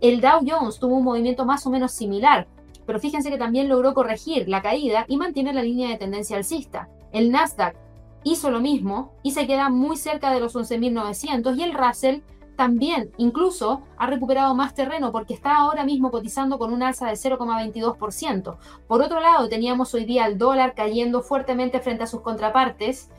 El 0.00 0.20
Dow 0.20 0.40
Jones 0.46 0.78
tuvo 0.78 0.96
un 0.96 1.04
movimiento 1.04 1.44
más 1.44 1.66
o 1.66 1.70
menos 1.70 1.92
similar, 1.92 2.46
pero 2.86 3.00
fíjense 3.00 3.30
que 3.30 3.38
también 3.38 3.68
logró 3.68 3.94
corregir 3.94 4.48
la 4.48 4.62
caída 4.62 5.04
y 5.08 5.16
mantiene 5.16 5.52
la 5.52 5.62
línea 5.62 5.88
de 5.88 5.96
tendencia 5.96 6.36
alcista. 6.36 6.88
El 7.12 7.30
Nasdaq 7.30 7.76
hizo 8.24 8.50
lo 8.50 8.60
mismo 8.60 9.12
y 9.22 9.32
se 9.32 9.46
queda 9.46 9.68
muy 9.68 9.96
cerca 9.96 10.30
de 10.30 10.40
los 10.40 10.54
11.900 10.54 11.56
y 11.56 11.62
el 11.62 11.74
Russell 11.74 12.20
también 12.56 13.10
incluso 13.16 13.82
ha 13.96 14.06
recuperado 14.06 14.54
más 14.54 14.74
terreno 14.74 15.10
porque 15.10 15.34
está 15.34 15.56
ahora 15.56 15.84
mismo 15.84 16.10
cotizando 16.10 16.58
con 16.58 16.72
un 16.72 16.82
alza 16.82 17.06
de 17.06 17.14
0,22%. 17.14 18.56
Por 18.86 19.02
otro 19.02 19.20
lado, 19.20 19.48
teníamos 19.48 19.92
hoy 19.94 20.04
día 20.04 20.26
el 20.26 20.38
dólar 20.38 20.74
cayendo 20.74 21.22
fuertemente 21.22 21.80
frente 21.80 22.04
a 22.04 22.06
sus 22.06 22.20
contrapartes 22.20 23.10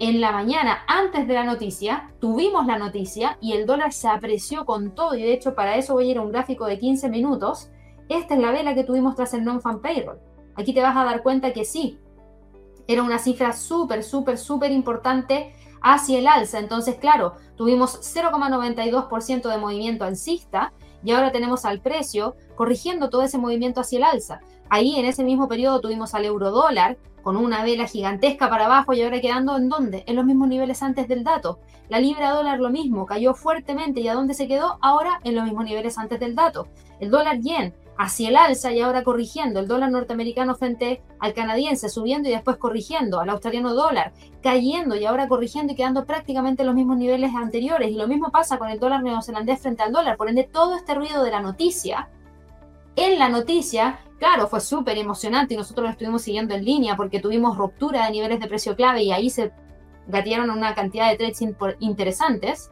en 0.00 0.22
la 0.22 0.32
mañana, 0.32 0.78
antes 0.88 1.28
de 1.28 1.34
la 1.34 1.44
noticia, 1.44 2.10
tuvimos 2.20 2.66
la 2.66 2.78
noticia 2.78 3.36
y 3.42 3.52
el 3.52 3.66
dólar 3.66 3.92
se 3.92 4.08
apreció 4.08 4.64
con 4.64 4.94
todo. 4.94 5.14
Y 5.14 5.22
de 5.22 5.34
hecho, 5.34 5.54
para 5.54 5.76
eso 5.76 5.92
voy 5.92 6.08
a 6.08 6.10
ir 6.12 6.18
a 6.18 6.22
un 6.22 6.32
gráfico 6.32 6.64
de 6.64 6.78
15 6.78 7.10
minutos. 7.10 7.68
Esta 8.08 8.34
es 8.34 8.40
la 8.40 8.50
vela 8.50 8.74
que 8.74 8.82
tuvimos 8.82 9.14
tras 9.14 9.34
el 9.34 9.44
non-fan 9.44 9.82
payroll. 9.82 10.18
Aquí 10.56 10.72
te 10.72 10.80
vas 10.80 10.96
a 10.96 11.04
dar 11.04 11.22
cuenta 11.22 11.52
que 11.52 11.66
sí, 11.66 11.98
era 12.86 13.02
una 13.02 13.18
cifra 13.18 13.52
súper, 13.52 14.02
súper, 14.02 14.38
súper 14.38 14.72
importante 14.72 15.52
hacia 15.82 16.18
el 16.18 16.28
alza. 16.28 16.58
Entonces, 16.58 16.96
claro, 16.96 17.34
tuvimos 17.56 18.00
0,92% 18.00 19.50
de 19.50 19.58
movimiento 19.58 20.04
alcista 20.06 20.72
y 21.04 21.12
ahora 21.12 21.30
tenemos 21.30 21.66
al 21.66 21.80
precio 21.82 22.36
corrigiendo 22.56 23.10
todo 23.10 23.22
ese 23.22 23.36
movimiento 23.36 23.82
hacia 23.82 23.98
el 23.98 24.04
alza. 24.04 24.40
Ahí 24.70 24.96
en 24.96 25.04
ese 25.04 25.24
mismo 25.24 25.48
periodo 25.48 25.80
tuvimos 25.80 26.14
al 26.14 26.24
euro 26.24 26.52
dólar 26.52 26.96
con 27.22 27.36
una 27.36 27.64
vela 27.64 27.86
gigantesca 27.86 28.48
para 28.48 28.66
abajo 28.66 28.92
y 28.92 29.02
ahora 29.02 29.20
quedando 29.20 29.56
en 29.56 29.68
dónde? 29.68 30.04
En 30.06 30.16
los 30.16 30.24
mismos 30.24 30.48
niveles 30.48 30.82
antes 30.82 31.08
del 31.08 31.24
dato. 31.24 31.58
La 31.88 31.98
libra 31.98 32.30
dólar 32.30 32.60
lo 32.60 32.70
mismo, 32.70 33.04
cayó 33.04 33.34
fuertemente 33.34 34.00
y 34.00 34.08
a 34.08 34.14
dónde 34.14 34.32
se 34.32 34.46
quedó? 34.46 34.78
Ahora 34.80 35.20
en 35.24 35.34
los 35.34 35.44
mismos 35.44 35.64
niveles 35.64 35.98
antes 35.98 36.20
del 36.20 36.36
dato. 36.36 36.68
El 37.00 37.10
dólar 37.10 37.40
yen 37.40 37.74
hacia 37.98 38.28
el 38.28 38.36
alza 38.36 38.72
y 38.72 38.80
ahora 38.80 39.02
corrigiendo. 39.02 39.58
El 39.58 39.66
dólar 39.66 39.90
norteamericano 39.90 40.54
frente 40.54 41.02
al 41.18 41.34
canadiense 41.34 41.88
subiendo 41.88 42.28
y 42.28 42.32
después 42.32 42.56
corrigiendo. 42.56 43.20
Al 43.20 43.28
australiano 43.28 43.74
dólar 43.74 44.12
cayendo 44.40 44.94
y 44.94 45.04
ahora 45.04 45.26
corrigiendo 45.26 45.72
y 45.72 45.76
quedando 45.76 46.06
prácticamente 46.06 46.62
en 46.62 46.68
los 46.68 46.76
mismos 46.76 46.96
niveles 46.96 47.34
anteriores. 47.34 47.90
Y 47.90 47.96
lo 47.96 48.06
mismo 48.06 48.30
pasa 48.30 48.56
con 48.56 48.70
el 48.70 48.78
dólar 48.78 49.02
neozelandés 49.02 49.60
frente 49.60 49.82
al 49.82 49.92
dólar. 49.92 50.16
Por 50.16 50.28
ende, 50.28 50.44
todo 50.44 50.76
este 50.76 50.94
ruido 50.94 51.24
de 51.24 51.32
la 51.32 51.42
noticia 51.42 52.08
en 52.96 53.18
la 53.18 53.28
noticia, 53.28 54.00
claro, 54.18 54.48
fue 54.48 54.60
súper 54.60 54.98
emocionante 54.98 55.54
y 55.54 55.56
nosotros 55.56 55.84
lo 55.84 55.90
estuvimos 55.90 56.22
siguiendo 56.22 56.54
en 56.54 56.64
línea 56.64 56.96
porque 56.96 57.20
tuvimos 57.20 57.56
ruptura 57.56 58.04
de 58.04 58.12
niveles 58.12 58.40
de 58.40 58.48
precio 58.48 58.76
clave 58.76 59.02
y 59.02 59.12
ahí 59.12 59.30
se 59.30 59.52
gatearon 60.06 60.50
una 60.50 60.74
cantidad 60.74 61.10
de 61.10 61.16
trades 61.16 61.40
interesantes, 61.78 62.70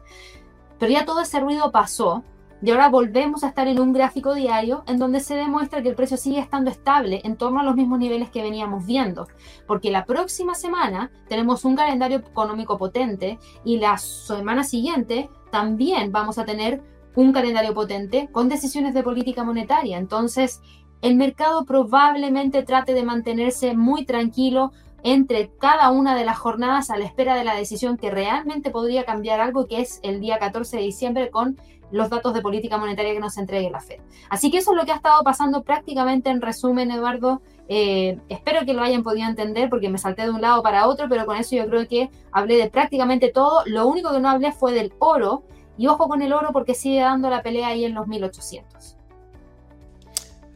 pero 0.77 0.91
ya 0.91 1.05
todo 1.05 1.21
ese 1.21 1.39
ruido 1.39 1.71
pasó 1.71 2.23
y 2.61 2.71
ahora 2.71 2.89
volvemos 2.89 3.43
a 3.43 3.47
estar 3.47 3.67
en 3.69 3.79
un 3.79 3.93
gráfico 3.93 4.33
diario 4.33 4.83
en 4.85 4.99
donde 4.99 5.21
se 5.21 5.35
demuestra 5.35 5.81
que 5.81 5.89
el 5.89 5.95
precio 5.95 6.17
sigue 6.17 6.39
estando 6.39 6.69
estable 6.69 7.21
en 7.23 7.37
torno 7.37 7.61
a 7.61 7.63
los 7.63 7.75
mismos 7.75 7.99
niveles 7.99 8.29
que 8.29 8.41
veníamos 8.41 8.85
viendo, 8.85 9.27
porque 9.65 9.91
la 9.91 10.05
próxima 10.05 10.55
semana 10.55 11.09
tenemos 11.29 11.63
un 11.63 11.77
calendario 11.77 12.17
económico 12.17 12.77
potente 12.77 13.39
y 13.63 13.77
la 13.77 13.97
semana 13.97 14.63
siguiente 14.63 15.29
también 15.51 16.11
vamos 16.11 16.37
a 16.37 16.45
tener 16.45 16.81
un 17.15 17.33
calendario 17.33 17.73
potente 17.73 18.29
con 18.31 18.49
decisiones 18.49 18.93
de 18.93 19.03
política 19.03 19.43
monetaria. 19.43 19.97
Entonces, 19.97 20.61
el 21.01 21.15
mercado 21.15 21.65
probablemente 21.65 22.63
trate 22.63 22.93
de 22.93 23.03
mantenerse 23.03 23.73
muy 23.73 24.05
tranquilo 24.05 24.71
entre 25.03 25.49
cada 25.59 25.91
una 25.91 26.15
de 26.15 26.25
las 26.25 26.37
jornadas 26.37 26.89
a 26.89 26.97
la 26.97 27.05
espera 27.05 27.35
de 27.35 27.45
la 27.45 27.55
decisión 27.55 27.97
que 27.97 28.11
realmente 28.11 28.69
podría 28.69 29.05
cambiar 29.05 29.39
algo, 29.39 29.65
que 29.65 29.81
es 29.81 29.99
el 30.03 30.19
día 30.19 30.39
14 30.39 30.77
de 30.77 30.83
diciembre 30.83 31.29
con 31.29 31.57
los 31.91 32.09
datos 32.09 32.33
de 32.33 32.41
política 32.41 32.77
monetaria 32.77 33.13
que 33.13 33.19
nos 33.19 33.37
entregue 33.37 33.69
la 33.69 33.79
Fed. 33.79 33.99
Así 34.29 34.51
que 34.51 34.57
eso 34.57 34.71
es 34.71 34.77
lo 34.77 34.85
que 34.85 34.91
ha 34.91 34.95
estado 34.95 35.23
pasando 35.23 35.63
prácticamente 35.63 36.29
en 36.29 36.41
resumen, 36.41 36.91
Eduardo. 36.91 37.41
Eh, 37.67 38.19
espero 38.29 38.65
que 38.65 38.73
lo 38.73 38.81
hayan 38.81 39.03
podido 39.03 39.27
entender 39.27 39.69
porque 39.69 39.89
me 39.89 39.97
salté 39.97 40.23
de 40.23 40.31
un 40.31 40.41
lado 40.41 40.61
para 40.61 40.87
otro, 40.87 41.07
pero 41.09 41.25
con 41.25 41.37
eso 41.37 41.55
yo 41.55 41.67
creo 41.67 41.87
que 41.87 42.09
hablé 42.31 42.57
de 42.57 42.69
prácticamente 42.69 43.29
todo. 43.29 43.63
Lo 43.65 43.87
único 43.87 44.11
que 44.11 44.19
no 44.19 44.29
hablé 44.29 44.51
fue 44.51 44.73
del 44.73 44.93
oro. 44.99 45.43
Y 45.79 45.87
ojo 45.87 46.09
con 46.09 46.21
el 46.21 46.33
oro 46.33 46.49
porque 46.51 46.75
sigue 46.75 46.99
dando 46.99 47.29
la 47.29 47.41
pelea 47.41 47.69
ahí 47.69 47.85
en 47.85 47.93
los 47.93 48.05
1800. 48.05 48.97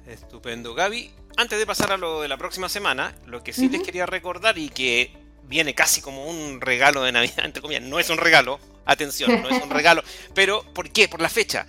Estupendo, 0.06 0.74
Gaby. 0.74 1.12
Antes 1.38 1.58
de 1.58 1.66
pasar 1.66 1.94
a 1.94 1.98
lo 1.98 2.22
de 2.22 2.28
la 2.28 2.36
próxima 2.36 2.68
semana, 2.68 3.16
lo 3.26 3.42
que 3.42 3.54
sí 3.54 3.70
les 3.70 3.82
quería 3.82 4.06
recordar 4.06 4.58
y 4.58 4.68
que 4.68 5.16
viene 5.46 5.74
casi 5.74 6.02
como 6.02 6.26
un 6.26 6.60
regalo 6.60 7.04
de 7.04 7.14
Navidad, 7.14 7.40
entre 7.46 7.62
comillas, 7.62 7.84
no 7.84 8.00
es 8.00 8.10
un 8.10 8.18
regalo, 8.18 8.60
atención, 8.84 9.42
no 9.42 9.48
es 9.48 9.64
un 9.64 9.70
regalo, 9.70 10.04
pero 10.34 10.62
¿por 10.74 10.92
qué? 10.92 11.08
Por 11.08 11.22
la 11.22 11.30
fecha. 11.30 11.68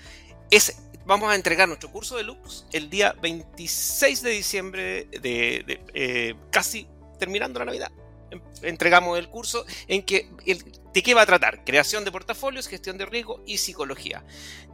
Es, 0.50 0.76
vamos 1.06 1.30
a 1.30 1.36
entregar 1.36 1.68
nuestro 1.68 1.92
curso 1.92 2.16
de 2.16 2.24
Lux 2.24 2.66
el 2.72 2.90
día 2.90 3.14
26 3.22 4.20
de 4.20 4.30
diciembre, 4.30 5.04
de, 5.04 5.80
eh, 5.94 6.34
casi 6.50 6.88
terminando 7.20 7.60
la 7.60 7.66
Navidad. 7.66 7.92
Entregamos 8.62 9.16
el 9.16 9.28
curso 9.28 9.64
en 9.86 10.02
que 10.02 10.28
de 10.94 11.02
qué 11.02 11.12
va 11.12 11.22
a 11.22 11.26
tratar, 11.26 11.64
creación 11.64 12.04
de 12.04 12.12
portafolios, 12.12 12.68
gestión 12.68 12.96
de 12.96 13.04
riesgo 13.04 13.40
y 13.44 13.58
psicología. 13.58 14.24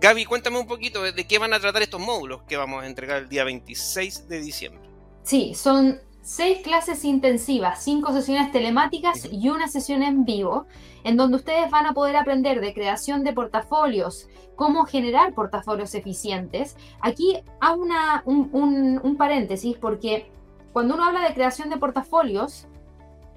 Gaby, 0.01 0.27
cuéntame 0.27 0.59
un 0.59 0.67
poquito 0.67 1.03
de 1.03 1.27
qué 1.27 1.39
van 1.39 1.55
a 1.55 1.61
tratar 1.61 1.81
estos 1.81 2.01
módulos 2.01 2.43
que 2.43 2.59
vamos 2.59 2.85
a 2.85 2.87
entregar 2.87 3.23
el 3.23 3.29
día 3.31 3.43
26 3.43 4.29
de 4.29 4.41
diciembre. 4.41 4.83
Sí, 5.23 5.55
son 5.55 5.99
seis 6.21 6.59
clases 6.63 7.07
intensivas, 7.07 7.83
cinco 7.83 8.13
sesiones 8.13 8.53
telemáticas 8.53 9.29
y 9.33 9.49
una 9.49 9.67
sesión 9.69 10.03
en 10.03 10.27
vivo, 10.27 10.67
en 11.05 11.17
donde 11.17 11.39
ustedes 11.39 11.71
van 11.71 11.87
a 11.87 11.95
poder 11.95 12.17
aprender 12.17 12.61
de 12.61 12.75
creación 12.75 13.25
de 13.25 13.33
portafolios, 13.33 14.29
cómo 14.57 14.85
generar 14.85 15.33
portafolios 15.33 15.95
eficientes. 15.95 16.77
Aquí 17.01 17.39
hago 17.61 17.81
una, 17.81 18.23
un, 18.27 19.01
un 19.03 19.17
paréntesis 19.17 19.79
porque 19.79 20.31
cuando 20.75 20.95
uno 20.95 21.05
habla 21.05 21.27
de 21.27 21.33
creación 21.33 21.71
de 21.71 21.79
portafolios, 21.79 22.67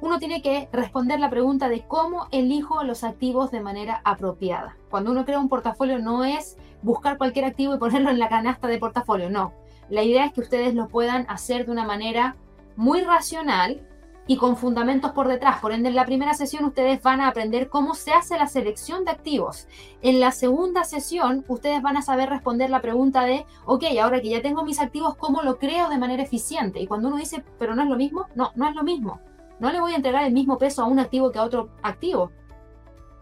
uno 0.03 0.19
tiene 0.19 0.41
que 0.41 0.67
responder 0.73 1.17
la 1.21 1.29
pregunta 1.29 1.69
de 1.69 1.87
cómo 1.87 2.27
elijo 2.31 2.83
los 2.83 3.05
activos 3.05 3.51
de 3.51 3.61
manera 3.61 4.01
apropiada. 4.03 4.75
Cuando 4.89 5.11
uno 5.11 5.23
crea 5.23 5.39
un 5.39 5.47
portafolio 5.47 5.97
no 5.97 6.25
es 6.25 6.57
buscar 6.81 7.17
cualquier 7.17 7.45
activo 7.45 7.73
y 7.73 7.77
ponerlo 7.77 8.09
en 8.09 8.19
la 8.19 8.27
canasta 8.27 8.67
de 8.67 8.79
portafolio, 8.79 9.29
no. 9.29 9.53
La 9.87 10.03
idea 10.03 10.25
es 10.25 10.33
que 10.33 10.41
ustedes 10.41 10.75
lo 10.75 10.89
puedan 10.89 11.25
hacer 11.29 11.65
de 11.65 11.71
una 11.71 11.85
manera 11.85 12.35
muy 12.75 12.99
racional 12.99 13.87
y 14.27 14.35
con 14.35 14.57
fundamentos 14.57 15.11
por 15.11 15.29
detrás. 15.29 15.61
Por 15.61 15.71
ende, 15.71 15.87
en 15.87 15.95
la 15.95 16.05
primera 16.05 16.33
sesión 16.33 16.65
ustedes 16.65 17.01
van 17.01 17.21
a 17.21 17.29
aprender 17.29 17.69
cómo 17.69 17.95
se 17.95 18.11
hace 18.11 18.37
la 18.37 18.47
selección 18.47 19.05
de 19.05 19.11
activos. 19.11 19.69
En 20.01 20.19
la 20.19 20.31
segunda 20.33 20.83
sesión, 20.83 21.45
ustedes 21.47 21.81
van 21.81 21.95
a 21.95 22.01
saber 22.01 22.27
responder 22.29 22.69
la 22.69 22.81
pregunta 22.81 23.23
de, 23.23 23.45
ok, 23.65 23.85
ahora 24.01 24.19
que 24.19 24.31
ya 24.31 24.41
tengo 24.41 24.65
mis 24.65 24.81
activos, 24.81 25.15
¿cómo 25.15 25.43
lo 25.43 25.59
creo 25.59 25.87
de 25.87 25.97
manera 25.97 26.23
eficiente? 26.23 26.81
Y 26.81 26.87
cuando 26.87 27.07
uno 27.07 27.15
dice, 27.15 27.41
pero 27.57 27.73
no 27.73 27.83
es 27.83 27.87
lo 27.87 27.95
mismo, 27.95 28.25
no, 28.35 28.51
no 28.55 28.67
es 28.67 28.75
lo 28.75 28.83
mismo. 28.83 29.21
No 29.59 29.71
le 29.71 29.79
voy 29.79 29.93
a 29.93 29.95
entregar 29.95 30.23
el 30.23 30.33
mismo 30.33 30.57
peso 30.57 30.81
a 30.81 30.85
un 30.85 30.99
activo 30.99 31.31
que 31.31 31.39
a 31.39 31.43
otro 31.43 31.69
activo. 31.81 32.31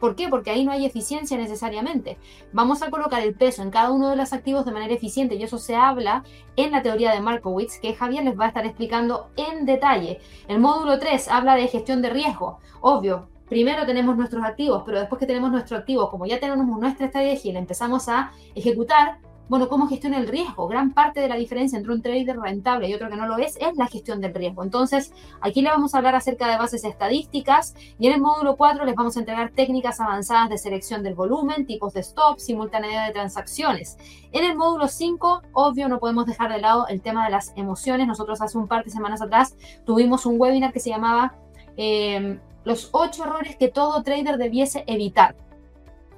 ¿Por 0.01 0.15
qué? 0.15 0.29
Porque 0.29 0.50
ahí 0.50 0.65
no 0.65 0.71
hay 0.71 0.83
eficiencia 0.83 1.38
necesariamente. 1.38 2.17
Vamos 2.53 2.81
a 2.81 2.89
colocar 2.89 3.21
el 3.21 3.35
peso 3.35 3.61
en 3.61 3.69
cada 3.69 3.91
uno 3.91 4.09
de 4.09 4.15
los 4.15 4.33
activos 4.33 4.65
de 4.65 4.71
manera 4.71 4.95
eficiente 4.95 5.35
y 5.35 5.43
eso 5.43 5.59
se 5.59 5.75
habla 5.75 6.23
en 6.55 6.71
la 6.71 6.81
teoría 6.81 7.11
de 7.11 7.21
Markowitz 7.21 7.79
que 7.79 7.93
Javier 7.93 8.23
les 8.23 8.38
va 8.38 8.45
a 8.45 8.47
estar 8.47 8.65
explicando 8.65 9.29
en 9.35 9.67
detalle. 9.67 10.19
El 10.47 10.59
módulo 10.59 10.97
3 10.97 11.27
habla 11.27 11.53
de 11.53 11.67
gestión 11.67 12.01
de 12.01 12.09
riesgo. 12.09 12.57
Obvio, 12.81 13.29
primero 13.47 13.85
tenemos 13.85 14.17
nuestros 14.17 14.43
activos, 14.43 14.81
pero 14.88 15.00
después 15.00 15.19
que 15.19 15.27
tenemos 15.27 15.51
nuestros 15.51 15.79
activos, 15.79 16.09
como 16.09 16.25
ya 16.25 16.39
tenemos 16.39 16.65
nuestra 16.65 17.05
estrategia 17.05 17.51
y 17.51 17.53
la 17.53 17.59
empezamos 17.59 18.09
a 18.09 18.31
ejecutar, 18.55 19.19
bueno, 19.50 19.67
¿cómo 19.67 19.88
gestiona 19.88 20.17
el 20.17 20.27
riesgo? 20.27 20.67
Gran 20.67 20.93
parte 20.93 21.19
de 21.19 21.27
la 21.27 21.36
diferencia 21.36 21.77
entre 21.77 21.91
un 21.91 22.01
trader 22.01 22.39
rentable 22.39 22.88
y 22.88 22.93
otro 22.93 23.10
que 23.10 23.17
no 23.17 23.27
lo 23.27 23.38
es 23.38 23.57
es 23.57 23.75
la 23.75 23.88
gestión 23.88 24.21
del 24.21 24.33
riesgo. 24.33 24.63
Entonces, 24.63 25.13
aquí 25.41 25.62
le 25.62 25.69
vamos 25.69 25.93
a 25.93 25.98
hablar 25.98 26.15
acerca 26.15 26.48
de 26.48 26.57
bases 26.57 26.86
estadísticas 26.86 27.75
y 28.00 28.07
en 28.07 28.13
el 28.13 28.21
módulo 28.21 28.55
4 28.55 28.86
les 28.86 28.95
vamos 28.95 29.17
a 29.17 29.19
entregar 29.19 29.51
técnicas 29.51 30.00
avanzadas 30.00 30.50
de 30.50 30.57
selección 30.57 31.03
del 31.03 31.15
volumen, 31.15 31.65
tipos 31.65 31.93
de 31.93 32.00
stop, 32.00 32.39
simultaneidad 32.39 33.07
de 33.07 33.13
transacciones. 33.13 33.98
En 34.31 34.45
el 34.45 34.55
módulo 34.55 34.88
5, 34.88 35.41
obvio, 35.51 35.89
no 35.89 36.00
podemos 36.00 36.25
dejar 36.25 36.51
de 36.51 36.62
lado 36.62 36.88
el 36.88 37.01
tema 37.01 37.25
de 37.25 37.31
las 37.31 37.51
emociones. 37.57 38.07
Nosotros 38.07 38.41
hace 38.41 38.57
un 38.57 38.67
par 38.67 38.86
de 38.86 38.89
semanas 38.89 39.21
atrás 39.21 39.57
tuvimos 39.86 40.25
un 40.25 40.39
webinar 40.39 40.71
que 40.71 40.79
se 40.79 40.91
llamaba 40.91 41.36
eh, 41.75 42.39
Los 42.63 42.89
8 42.93 43.25
errores 43.25 43.57
que 43.57 43.67
todo 43.67 44.01
trader 44.03 44.38
debiese 44.38 44.86
evitar. 44.88 45.36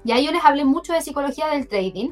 Y 0.06 0.12
ahí 0.12 0.26
yo 0.26 0.32
les 0.32 0.44
hablé 0.44 0.66
mucho 0.66 0.94
de 0.94 1.02
psicología 1.02 1.48
del 1.48 1.68
trading 1.68 2.12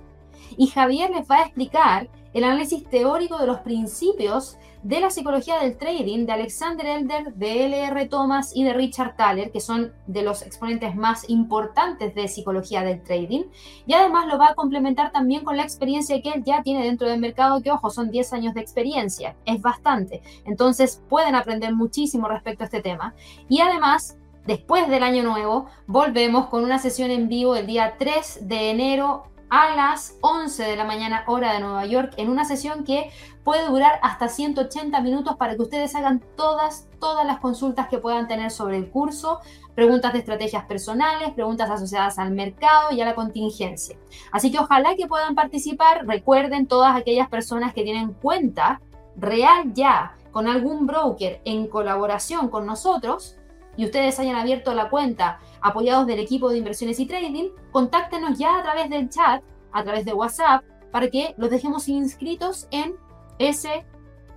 y 0.58 0.68
Javier 0.68 1.12
les 1.12 1.30
va 1.30 1.38
a 1.38 1.44
explicar 1.44 2.10
el 2.34 2.44
análisis 2.44 2.88
teórico 2.90 3.38
de 3.38 3.48
los 3.48 3.60
principios 3.60 4.58
de 4.84 5.00
la 5.00 5.12
psicología 5.12 5.60
del 5.60 5.78
trading 5.78 6.26
de 6.26 6.32
Alexander 6.32 6.86
Elder, 6.86 7.34
de 7.36 7.66
L.R. 7.66 8.08
Thomas 8.08 8.52
y 8.56 8.64
de 8.64 8.74
Richard 8.74 9.16
Thaler, 9.16 9.52
que 9.52 9.60
son 9.60 9.94
de 10.08 10.24
los 10.24 10.42
exponentes 10.42 10.96
más 10.96 11.30
importantes 11.30 12.16
de 12.16 12.28
psicología 12.28 12.82
del 12.82 13.04
trading. 13.04 13.44
Y 13.86 13.94
además 13.94 14.26
lo 14.28 14.40
va 14.40 14.50
a 14.50 14.56
complementar 14.56 15.12
también 15.12 15.44
con 15.44 15.56
la 15.56 15.64
experiencia 15.64 16.20
que 16.22 16.30
él 16.30 16.44
ya 16.44 16.64
tiene 16.64 16.84
dentro 16.84 17.08
del 17.08 17.20
mercado, 17.20 17.62
que 17.62 17.72
ojo, 17.72 17.90
son 17.92 18.10
10 18.10 18.34
años 18.34 18.54
de 18.54 18.62
experiencia, 18.62 19.36
es 19.46 19.62
bastante. 19.62 20.22
Entonces 20.46 21.04
pueden 21.10 21.36
aprender 21.36 21.76
muchísimo 21.76 22.28
respecto 22.28 22.64
a 22.64 22.66
este 22.66 22.82
tema. 22.82 23.14
Y 23.50 23.62
además 23.62 24.18
Después 24.46 24.90
del 24.90 25.04
año 25.04 25.22
nuevo, 25.22 25.68
volvemos 25.86 26.48
con 26.48 26.64
una 26.64 26.80
sesión 26.80 27.12
en 27.12 27.30
vivo 27.30 27.56
el 27.56 27.68
día 27.68 27.94
3 28.00 28.48
de 28.48 28.72
enero 28.72 29.26
a 29.52 29.76
las 29.76 30.18
11 30.22 30.64
de 30.64 30.76
la 30.78 30.86
mañana 30.86 31.26
hora 31.28 31.52
de 31.52 31.60
Nueva 31.60 31.86
York 31.86 32.14
en 32.16 32.30
una 32.30 32.46
sesión 32.46 32.86
que 32.86 33.12
puede 33.44 33.68
durar 33.68 34.00
hasta 34.02 34.30
180 34.30 35.00
minutos 35.02 35.36
para 35.36 35.56
que 35.56 35.62
ustedes 35.62 35.94
hagan 35.94 36.24
todas, 36.38 36.88
todas 37.02 37.28
las 37.28 37.40
consultas 37.40 37.90
que 37.90 37.98
puedan 37.98 38.30
tener 38.30 38.50
sobre 38.50 38.78
el 38.78 38.90
curso, 38.90 39.40
preguntas 39.76 40.14
de 40.14 40.20
estrategias 40.20 40.64
personales, 40.64 41.32
preguntas 41.32 41.70
asociadas 41.70 42.18
al 42.18 42.32
mercado 42.32 42.94
y 42.94 43.02
a 43.02 43.06
la 43.06 43.14
contingencia. 43.14 43.98
Así 44.32 44.54
que 44.54 44.60
ojalá 44.60 44.96
que 44.96 45.08
puedan 45.08 45.36
participar. 45.36 46.08
Recuerden 46.08 46.66
todas 46.66 46.96
aquellas 46.96 47.28
personas 47.28 47.74
que 47.74 47.84
tienen 47.84 48.14
cuenta 48.14 48.80
real 49.18 49.74
ya 49.74 50.16
con 50.32 50.48
algún 50.48 50.88
broker 50.88 51.42
en 51.44 51.68
colaboración 51.68 52.48
con 52.48 52.66
nosotros 52.66 53.36
y 53.78 53.86
ustedes 53.86 54.20
hayan 54.20 54.36
abierto 54.36 54.74
la 54.74 54.90
cuenta 54.90 55.40
apoyados 55.62 56.08
del 56.08 56.20
equipo 56.20 56.50
de 56.50 56.58
inversiones 56.58 57.00
y 57.00 57.06
trading, 57.06 57.50
contáctenos 57.72 58.38
ya 58.38 58.58
a 58.58 58.64
través 58.64 58.90
del 58.90 59.10
chat, 59.10 59.44
a 59.72 59.84
través 59.84 60.06
de 60.06 60.14
WhatsApp, 60.14 60.64
para 60.92 61.10
que 61.10 61.34
los 61.38 61.50
dejemos 61.50 61.88
inscritos 61.88 62.68
en 62.72 62.96
ese 63.40 63.86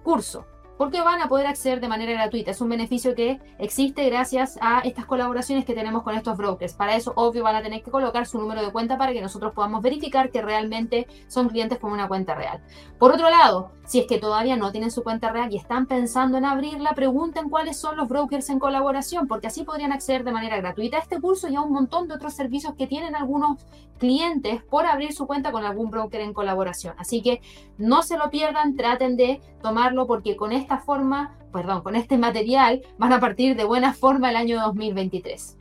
curso 0.03 0.47
porque 0.79 1.01
van 1.01 1.21
a 1.21 1.29
poder 1.29 1.47
acceder 1.47 1.81
de 1.81 1.89
manera 1.89 2.13
gratuita. 2.13 2.51
Es 2.51 2.61
un 2.61 2.69
beneficio 2.69 3.15
que 3.15 3.41
existe 3.59 4.05
gracias 4.07 4.59
a 4.61 4.81
estas 4.81 5.07
colaboraciones 5.07 5.65
que 5.65 5.75
tenemos 5.75 6.03
con 6.03 6.15
estos 6.15 6.37
brokers. 6.37 6.75
Para 6.75 6.97
eso, 6.97 7.13
obvio, 7.17 7.43
van 7.43 7.57
a 7.57 7.63
tener 7.63 7.83
que 7.83 7.91
colocar 7.91 8.27
su 8.27 8.39
número 8.39 8.63
de 8.63 8.73
cuenta 8.73 8.99
para 8.99 9.13
que 9.13 9.21
nosotros 9.21 9.53
podamos 9.53 9.83
verificar 9.83 10.31
que 10.31 10.43
realmente 10.43 11.07
son 11.29 11.49
clientes 11.49 11.79
con 11.79 11.93
una 11.93 12.09
cuenta 12.09 12.35
real. 12.35 12.63
Por 12.99 13.13
otro 13.13 13.31
lado, 13.31 13.73
si 13.87 14.01
es 14.01 14.07
que 14.07 14.19
todavía 14.19 14.57
no 14.57 14.73
tienen 14.73 14.91
su 14.91 15.03
cuenta 15.03 15.31
real 15.31 15.53
y 15.53 15.57
están 15.57 15.87
pensando 15.87 16.39
en 16.39 16.45
abrirla, 16.45 16.95
pregunten 16.95 17.51
cuáles 17.51 17.79
son 17.79 17.97
los 17.97 18.09
brokers 18.09 18.49
en 18.51 18.59
colaboración, 18.59 19.29
porque 19.29 19.47
así 19.47 19.63
podrían 19.63 19.93
acceder 19.93 20.25
de 20.25 20.33
manera 20.33 20.57
gratuita 20.57 20.97
a 20.97 21.01
este 21.01 21.21
curso 21.21 21.49
y 21.49 21.57
a 21.57 21.61
un 21.61 21.73
montón 21.73 22.09
de 22.09 22.15
otros 22.15 22.35
servicios 22.35 22.75
que 22.75 22.87
tienen 22.87 23.15
algunos 23.15 23.65
clientes 23.99 24.63
por 24.65 24.87
abrir 24.87 25.13
su 25.13 25.27
cuenta 25.27 25.53
con 25.53 25.65
algún 25.65 25.91
broker 25.91 26.21
en 26.21 26.33
colaboración. 26.33 26.95
Así 26.99 27.23
que 27.23 27.41
no 27.79 28.03
se 28.03 28.17
lo 28.17 28.31
pierdan, 28.31 28.77
traten 28.77 29.17
de 29.17 29.41
tomarlo 29.63 30.07
porque 30.07 30.37
con 30.37 30.53
esta 30.65 30.79
forma, 30.79 31.37
perdón, 31.53 31.83
con 31.83 31.95
este 31.95 32.19
material 32.19 32.83
van 32.99 33.13
a 33.13 33.21
partir 33.21 33.57
de 33.57 33.65
buena 33.65 33.95
forma 33.95 34.31
el 34.31 34.37
año 34.37 34.61
2023. 34.61 35.59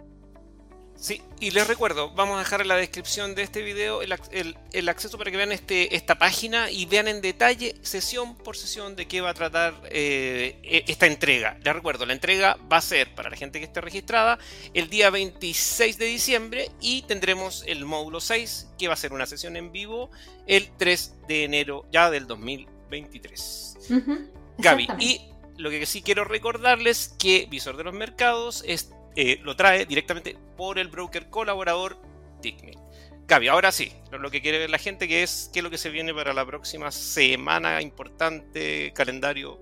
Sí, 0.96 1.22
y 1.42 1.52
les 1.52 1.68
recuerdo, 1.68 2.12
vamos 2.12 2.38
a 2.38 2.40
dejar 2.40 2.62
en 2.62 2.70
la 2.70 2.78
descripción 2.78 3.36
de 3.36 3.42
este 3.44 3.62
video 3.62 4.02
el, 4.02 4.88
acceso 4.88 5.18
para 5.18 5.32
que 5.32 5.36
vean 5.36 5.52
este, 5.52 5.98
esta 5.98 6.18
página 6.18 6.72
y 6.72 6.86
vean 6.86 7.10
en 7.10 7.20
detalle, 7.20 7.76
sesión 7.82 8.38
por 8.38 8.56
sesión, 8.56 8.96
de 8.96 9.06
qué 9.06 9.20
va 9.20 9.32
a 9.32 9.34
tratar 9.34 9.74
eh, 9.92 10.62
e, 10.64 10.86
esta 10.88 11.06
entrega. 11.06 11.58
Les 11.62 11.74
recuerdo, 11.74 12.06
la 12.06 12.14
entrega 12.14 12.58
va 12.72 12.78
a 12.78 12.82
ser 12.82 13.14
para 13.16 13.30
la 13.30 13.36
gente 13.36 13.60
que 13.60 13.66
esté 13.66 13.82
registrada 13.82 14.40
el 14.74 14.90
día 14.90 15.10
26 15.10 15.98
de 15.98 16.06
diciembre 16.06 16.72
y 16.80 17.02
tendremos 17.02 17.66
el 17.68 17.84
módulo 17.84 18.22
6, 18.22 18.70
que 18.78 18.88
va 18.88 18.94
a 18.94 18.98
ser 18.98 19.12
una 19.12 19.26
sesión 19.26 19.58
en 19.58 19.74
vivo 19.74 20.10
el 20.48 20.70
3 20.78 21.28
de 21.28 21.44
enero 21.44 21.86
ya 21.92 22.10
del 22.12 22.28
2023. 22.28 23.78
Gaby, 24.58 24.88
y 25.00 25.22
lo 25.58 25.70
que 25.70 25.86
sí 25.86 26.02
quiero 26.02 26.24
recordarles 26.24 27.16
que 27.20 27.48
Visor 27.50 27.78
de 27.78 27.84
los 27.84 27.94
Mercados 27.94 28.64
es 28.68 28.94
eh, 29.16 29.40
lo 29.44 29.56
trae 29.56 29.86
directamente 29.86 30.38
por 30.58 30.80
el 30.80 30.88
broker 30.88 31.30
colaborador 31.30 31.98
Tickmill. 32.42 32.80
Gaby, 33.28 33.48
ahora 33.48 33.72
sí, 33.72 33.94
lo 34.12 34.30
que 34.32 34.42
quiere 34.42 34.60
ver 34.60 34.70
la 34.70 34.78
gente, 34.78 35.08
que 35.08 35.24
es 35.24 35.50
qué 35.54 35.60
es 35.60 35.64
lo 35.64 35.70
que 35.70 35.78
se 35.78 35.90
viene 35.90 36.14
para 36.14 36.34
la 36.34 36.46
próxima 36.46 36.92
semana 36.92 37.82
importante, 37.82 38.92
calendario. 38.94 39.60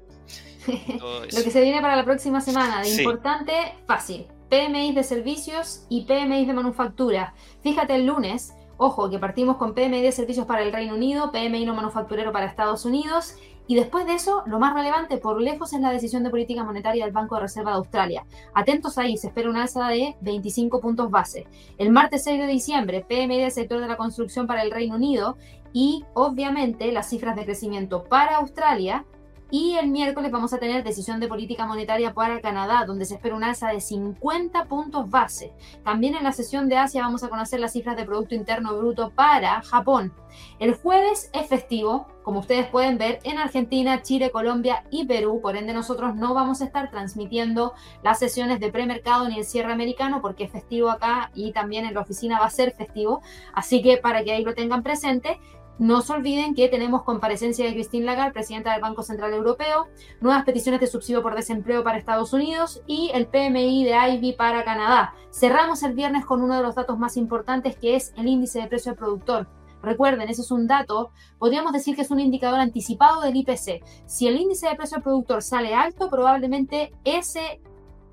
lo 0.99 1.21
que 1.27 1.51
se 1.51 1.61
viene 1.61 1.81
para 1.81 1.95
la 1.95 2.05
próxima 2.05 2.41
semana 2.41 2.81
de 2.81 2.89
importante, 2.89 3.53
fácil. 3.85 4.27
PMI 4.49 4.93
de 4.93 5.03
servicios 5.03 5.85
y 5.89 6.05
PMI 6.05 6.45
de 6.45 6.53
manufactura. 6.53 7.33
Fíjate 7.61 7.95
el 7.95 8.05
lunes, 8.05 8.53
ojo, 8.77 9.09
que 9.09 9.19
partimos 9.19 9.57
con 9.57 9.73
PMI 9.73 10.01
de 10.01 10.11
servicios 10.11 10.45
para 10.45 10.63
el 10.63 10.73
Reino 10.73 10.95
Unido, 10.95 11.31
PMI 11.31 11.65
no 11.65 11.73
manufacturero 11.73 12.31
para 12.31 12.47
Estados 12.47 12.83
Unidos 12.83 13.35
y 13.71 13.75
después 13.75 14.05
de 14.05 14.15
eso, 14.15 14.43
lo 14.47 14.59
más 14.59 14.73
relevante 14.73 15.15
por 15.15 15.41
lejos 15.41 15.71
es 15.71 15.79
la 15.79 15.91
decisión 15.91 16.23
de 16.23 16.29
política 16.29 16.65
monetaria 16.65 17.05
del 17.05 17.13
Banco 17.13 17.35
de 17.35 17.43
Reserva 17.43 17.71
de 17.71 17.77
Australia. 17.77 18.25
Atentos 18.53 18.97
ahí, 18.97 19.15
se 19.15 19.27
espera 19.27 19.49
una 19.49 19.61
alza 19.61 19.87
de 19.87 20.17
25 20.19 20.81
puntos 20.81 21.09
base. 21.09 21.47
El 21.77 21.89
martes 21.89 22.25
6 22.25 22.41
de 22.41 22.47
diciembre, 22.47 23.05
PMI 23.07 23.39
del 23.39 23.51
sector 23.51 23.79
de 23.79 23.87
la 23.87 23.95
construcción 23.95 24.45
para 24.45 24.63
el 24.63 24.71
Reino 24.71 24.95
Unido 24.95 25.37
y 25.71 26.03
obviamente 26.15 26.91
las 26.91 27.09
cifras 27.09 27.37
de 27.37 27.45
crecimiento 27.45 28.03
para 28.03 28.39
Australia 28.39 29.05
y 29.51 29.75
el 29.75 29.89
miércoles 29.89 30.31
vamos 30.31 30.53
a 30.53 30.57
tener 30.57 30.83
decisión 30.83 31.19
de 31.19 31.27
política 31.27 31.65
monetaria 31.65 32.13
para 32.13 32.39
Canadá, 32.39 32.85
donde 32.87 33.05
se 33.05 33.15
espera 33.15 33.35
una 33.35 33.49
alza 33.49 33.67
de 33.67 33.81
50 33.81 34.65
puntos 34.65 35.09
base. 35.09 35.53
También 35.83 36.15
en 36.15 36.23
la 36.23 36.31
sesión 36.31 36.69
de 36.69 36.77
Asia 36.77 37.01
vamos 37.01 37.23
a 37.23 37.29
conocer 37.29 37.59
las 37.59 37.73
cifras 37.73 37.97
de 37.97 38.05
Producto 38.05 38.33
Interno 38.33 38.77
Bruto 38.77 39.11
para 39.11 39.61
Japón. 39.61 40.13
El 40.59 40.73
jueves 40.75 41.29
es 41.33 41.47
festivo, 41.47 42.07
como 42.23 42.39
ustedes 42.39 42.67
pueden 42.67 42.97
ver, 42.97 43.19
en 43.23 43.37
Argentina, 43.37 44.01
Chile, 44.01 44.31
Colombia 44.31 44.85
y 44.89 45.05
Perú. 45.05 45.39
Por 45.41 45.57
ende, 45.57 45.73
nosotros 45.73 46.15
no 46.15 46.33
vamos 46.33 46.61
a 46.61 46.65
estar 46.65 46.89
transmitiendo 46.89 47.73
las 48.03 48.19
sesiones 48.19 48.59
de 48.59 48.71
premercado 48.71 49.27
ni 49.27 49.39
el 49.39 49.45
cierre 49.45 49.73
americano 49.73 50.21
porque 50.21 50.45
es 50.45 50.51
festivo 50.51 50.89
acá 50.89 51.31
y 51.33 51.51
también 51.51 51.85
en 51.85 51.93
la 51.93 52.01
oficina 52.01 52.39
va 52.39 52.45
a 52.45 52.51
ser 52.51 52.71
festivo. 52.71 53.21
Así 53.53 53.81
que 53.81 53.97
para 53.97 54.23
que 54.23 54.31
ahí 54.31 54.43
lo 54.43 54.53
tengan 54.53 54.83
presente. 54.83 55.39
No 55.79 56.01
se 56.01 56.13
olviden 56.13 56.53
que 56.53 56.67
tenemos 56.67 57.03
comparecencia 57.03 57.65
de 57.65 57.73
Christine 57.73 58.05
Lagarde, 58.05 58.33
presidenta 58.33 58.71
del 58.71 58.81
Banco 58.81 59.01
Central 59.01 59.33
Europeo, 59.33 59.87
nuevas 60.19 60.43
peticiones 60.43 60.79
de 60.79 60.87
subsidio 60.87 61.23
por 61.23 61.35
desempleo 61.35 61.83
para 61.83 61.97
Estados 61.97 62.33
Unidos 62.33 62.83
y 62.85 63.09
el 63.13 63.27
PMI 63.27 63.85
de 63.85 63.95
Ivy 64.13 64.33
para 64.33 64.63
Canadá. 64.63 65.15
Cerramos 65.31 65.81
el 65.83 65.93
viernes 65.93 66.25
con 66.25 66.41
uno 66.41 66.55
de 66.55 66.63
los 66.63 66.75
datos 66.75 66.99
más 66.99 67.17
importantes 67.17 67.75
que 67.77 67.95
es 67.95 68.13
el 68.15 68.27
índice 68.27 68.59
de 68.61 68.67
precio 68.67 68.91
del 68.91 68.99
productor. 68.99 69.47
Recuerden, 69.81 70.29
ese 70.29 70.41
es 70.41 70.51
un 70.51 70.67
dato, 70.67 71.11
podríamos 71.39 71.73
decir 71.73 71.95
que 71.95 72.03
es 72.03 72.11
un 72.11 72.19
indicador 72.19 72.59
anticipado 72.59 73.21
del 73.21 73.35
IPC. 73.35 73.83
Si 74.05 74.27
el 74.27 74.39
índice 74.39 74.67
de 74.69 74.75
precio 74.75 74.97
del 74.97 75.03
productor 75.03 75.41
sale 75.41 75.73
alto, 75.73 76.09
probablemente 76.09 76.93
ese 77.03 77.59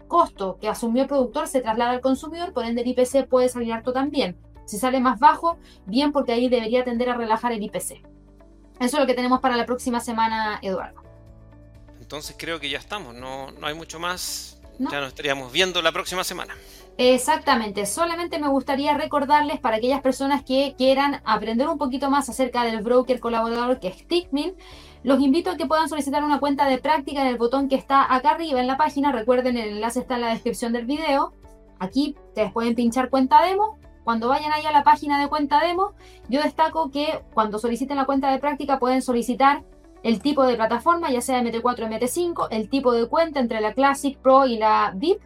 costo 0.07 0.57
que 0.59 0.68
asumió 0.68 1.03
el 1.03 1.09
productor 1.09 1.47
se 1.47 1.61
traslada 1.61 1.90
al 1.90 2.01
consumidor, 2.01 2.53
por 2.53 2.64
ende 2.64 2.81
el 2.81 2.88
IPC 2.88 3.29
puede 3.29 3.51
salir 3.51 3.75
alto 3.75 3.92
también. 3.92 4.38
Si 4.69 4.79
sale 4.79 5.01
más 5.01 5.19
bajo, 5.19 5.57
bien 5.87 6.13
porque 6.13 6.33
ahí 6.33 6.51
debería 6.51 6.85
tender 6.85 7.09
a 7.09 7.15
relajar 7.15 7.53
el 7.53 7.63
IPC. 7.63 8.03
Eso 8.81 8.97
es 8.97 8.99
lo 9.01 9.07
que 9.07 9.15
tenemos 9.15 9.41
para 9.41 9.57
la 9.57 9.65
próxima 9.65 9.99
semana, 9.99 10.59
Eduardo. 10.61 11.03
Entonces 11.99 12.37
creo 12.39 12.61
que 12.61 12.69
ya 12.69 12.79
estamos, 12.79 13.15
no, 13.15 13.51
no 13.51 13.67
hay 13.67 13.75
mucho 13.75 13.99
más. 13.99 14.61
Ya 14.79 15.01
nos 15.01 15.09
estaríamos 15.09 15.51
viendo 15.51 15.81
la 15.81 15.91
próxima 15.91 16.23
semana. 16.23 16.55
Exactamente, 16.99 17.87
solamente 17.87 18.39
me 18.39 18.49
gustaría 18.49 18.93
recordarles 18.93 19.59
para 19.59 19.77
aquellas 19.77 20.03
personas 20.03 20.45
que 20.45 20.75
quieran 20.77 21.23
aprender 21.25 21.67
un 21.67 21.79
poquito 21.79 22.11
más 22.11 22.29
acerca 22.29 22.65
del 22.65 22.83
broker 22.83 23.21
colaborador 23.21 23.81
que 23.81 23.89
es 23.89 24.07
Tickmin, 24.07 24.55
los 25.03 25.21
invito 25.21 25.51
a 25.51 25.57
que 25.57 25.67
puedan 25.67 25.89
solicitar 25.89 26.23
una 26.23 26.41
cuenta 26.41 26.69
de 26.69 26.79
práctica 26.79 27.23
en 27.23 27.29
el 27.29 27.39
botón 27.39 27.69
que 27.69 27.77
está 27.77 28.13
acá 28.15 28.33
arriba 28.33 28.61
en 28.61 28.67
la 28.67 28.77
página. 28.77 29.13
Recuerden, 29.13 29.57
el 29.57 29.71
enlace 29.71 30.01
está 30.01 30.17
en 30.17 30.23
la 30.23 30.29
descripción 30.31 30.73
del 30.73 30.87
video. 30.87 31.33
Aquí 31.79 32.17
ustedes 32.29 32.53
pueden 32.53 32.75
pinchar 32.75 33.09
cuenta 33.09 33.43
demo 33.43 33.79
cuando 34.09 34.29
vayan 34.29 34.55
ahí 34.55 34.64
a 34.64 34.73
la 34.73 34.85
página 34.85 35.21
de 35.21 35.29
cuenta 35.29 35.61
demo, 35.61 35.92
yo 36.31 36.40
destaco 36.40 36.90
que 36.90 37.21
cuando 37.35 37.59
soliciten 37.59 37.99
la 37.99 38.07
cuenta 38.07 38.33
de 38.33 38.38
práctica 38.38 38.79
pueden 38.79 39.03
solicitar 39.03 39.64
el 40.03 40.23
tipo 40.23 40.47
de 40.47 40.57
plataforma, 40.57 41.11
ya 41.11 41.21
sea 41.21 41.42
MT4 41.42 41.62
o 41.62 41.88
MT5, 41.88 42.49
el 42.51 42.71
tipo 42.71 42.92
de 42.92 43.07
cuenta 43.07 43.38
entre 43.38 43.61
la 43.61 43.75
Classic 43.75 44.16
Pro 44.16 44.47
y 44.47 44.57
la 44.57 44.94
VIP, 44.97 45.21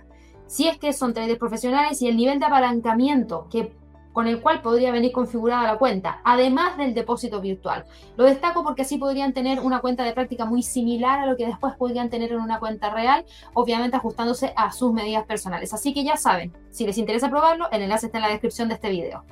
si 0.49 0.67
es 0.67 0.79
que 0.79 0.93
son 0.93 1.15
traders 1.15 1.39
profesionales 1.39 2.03
y 2.03 2.09
el 2.09 2.17
nivel 2.17 2.41
de 2.41 2.47
apalancamiento 2.47 3.47
que 3.53 3.73
con 4.13 4.27
el 4.27 4.41
cual 4.41 4.63
podría 4.63 4.93
venir 4.93 5.13
configurada 5.13 5.63
la 5.65 5.79
cuenta, 5.79 6.21
además 6.25 6.77
del 6.77 6.95
depósito 6.95 7.41
virtual. 7.41 7.85
Lo 8.17 8.25
destaco 8.25 8.63
porque 8.63 8.83
así 8.83 8.99
podrían 8.99 9.33
tener 9.33 9.61
una 9.61 9.81
cuenta 9.81 10.05
de 10.05 10.13
práctica 10.13 10.45
muy 10.45 10.63
similar 10.63 11.21
a 11.21 11.27
lo 11.27 11.37
que 11.37 11.47
después 11.47 11.75
podrían 11.77 12.11
tener 12.11 12.33
en 12.33 12.41
una 12.41 12.59
cuenta 12.59 12.91
real, 12.91 13.25
obviamente 13.55 13.97
ajustándose 13.97 14.53
a 14.57 14.73
sus 14.73 14.93
medidas 14.93 15.25
personales. 15.25 15.73
Así 15.73 15.95
que 15.95 16.05
ya 16.05 16.17
saben, 16.17 16.53
si 16.71 16.87
les 16.87 16.99
interesa 16.99 17.31
probarlo, 17.31 17.71
el 17.71 17.83
enlace 17.83 18.07
está 18.07 18.19
en 18.19 18.23
la 18.23 18.31
descripción 18.31 18.69
de 18.69 18.75
este 18.75 18.91
video. 18.91 19.25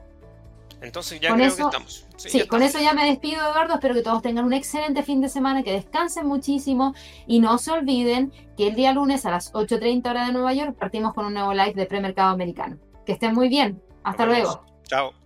Entonces 0.83 1.21
ya 1.21 1.35
creo 1.35 1.55
que 1.55 1.63
estamos. 1.63 2.07
Sí, 2.17 2.47
con 2.47 2.63
eso 2.63 2.79
ya 2.79 2.95
me 2.95 3.05
despido, 3.05 3.43
Eduardo. 3.51 3.75
Espero 3.75 3.95
que 3.95 4.03
todos 4.03 4.23
tengan 4.23 4.45
un 4.45 4.53
excelente 4.53 5.03
fin 5.03 5.21
de 5.21 5.29
semana, 5.29 5.63
que 5.63 5.73
descansen 5.73 6.27
muchísimo 6.27 6.95
y 7.27 7.41
no 7.41 7.59
se 7.59 7.71
olviden 7.73 8.33
que 8.57 8.69
el 8.69 8.75
día 8.75 8.93
lunes 8.93 9.27
a 9.27 9.31
las 9.31 9.53
8.30 9.53 10.09
hora 10.09 10.27
de 10.27 10.33
Nueva 10.33 10.55
York 10.55 10.77
partimos 10.79 11.13
con 11.15 11.27
un 11.27 11.35
nuevo 11.35 11.53
live 11.53 11.75
de 11.75 11.87
premercado 11.87 12.31
americano. 12.31 12.79
Que 13.05 13.13
estén 13.13 13.35
muy 13.35 13.49
bien. 13.49 13.83
Hasta 14.05 14.25
luego. 14.25 14.70
Chao. 14.91 15.20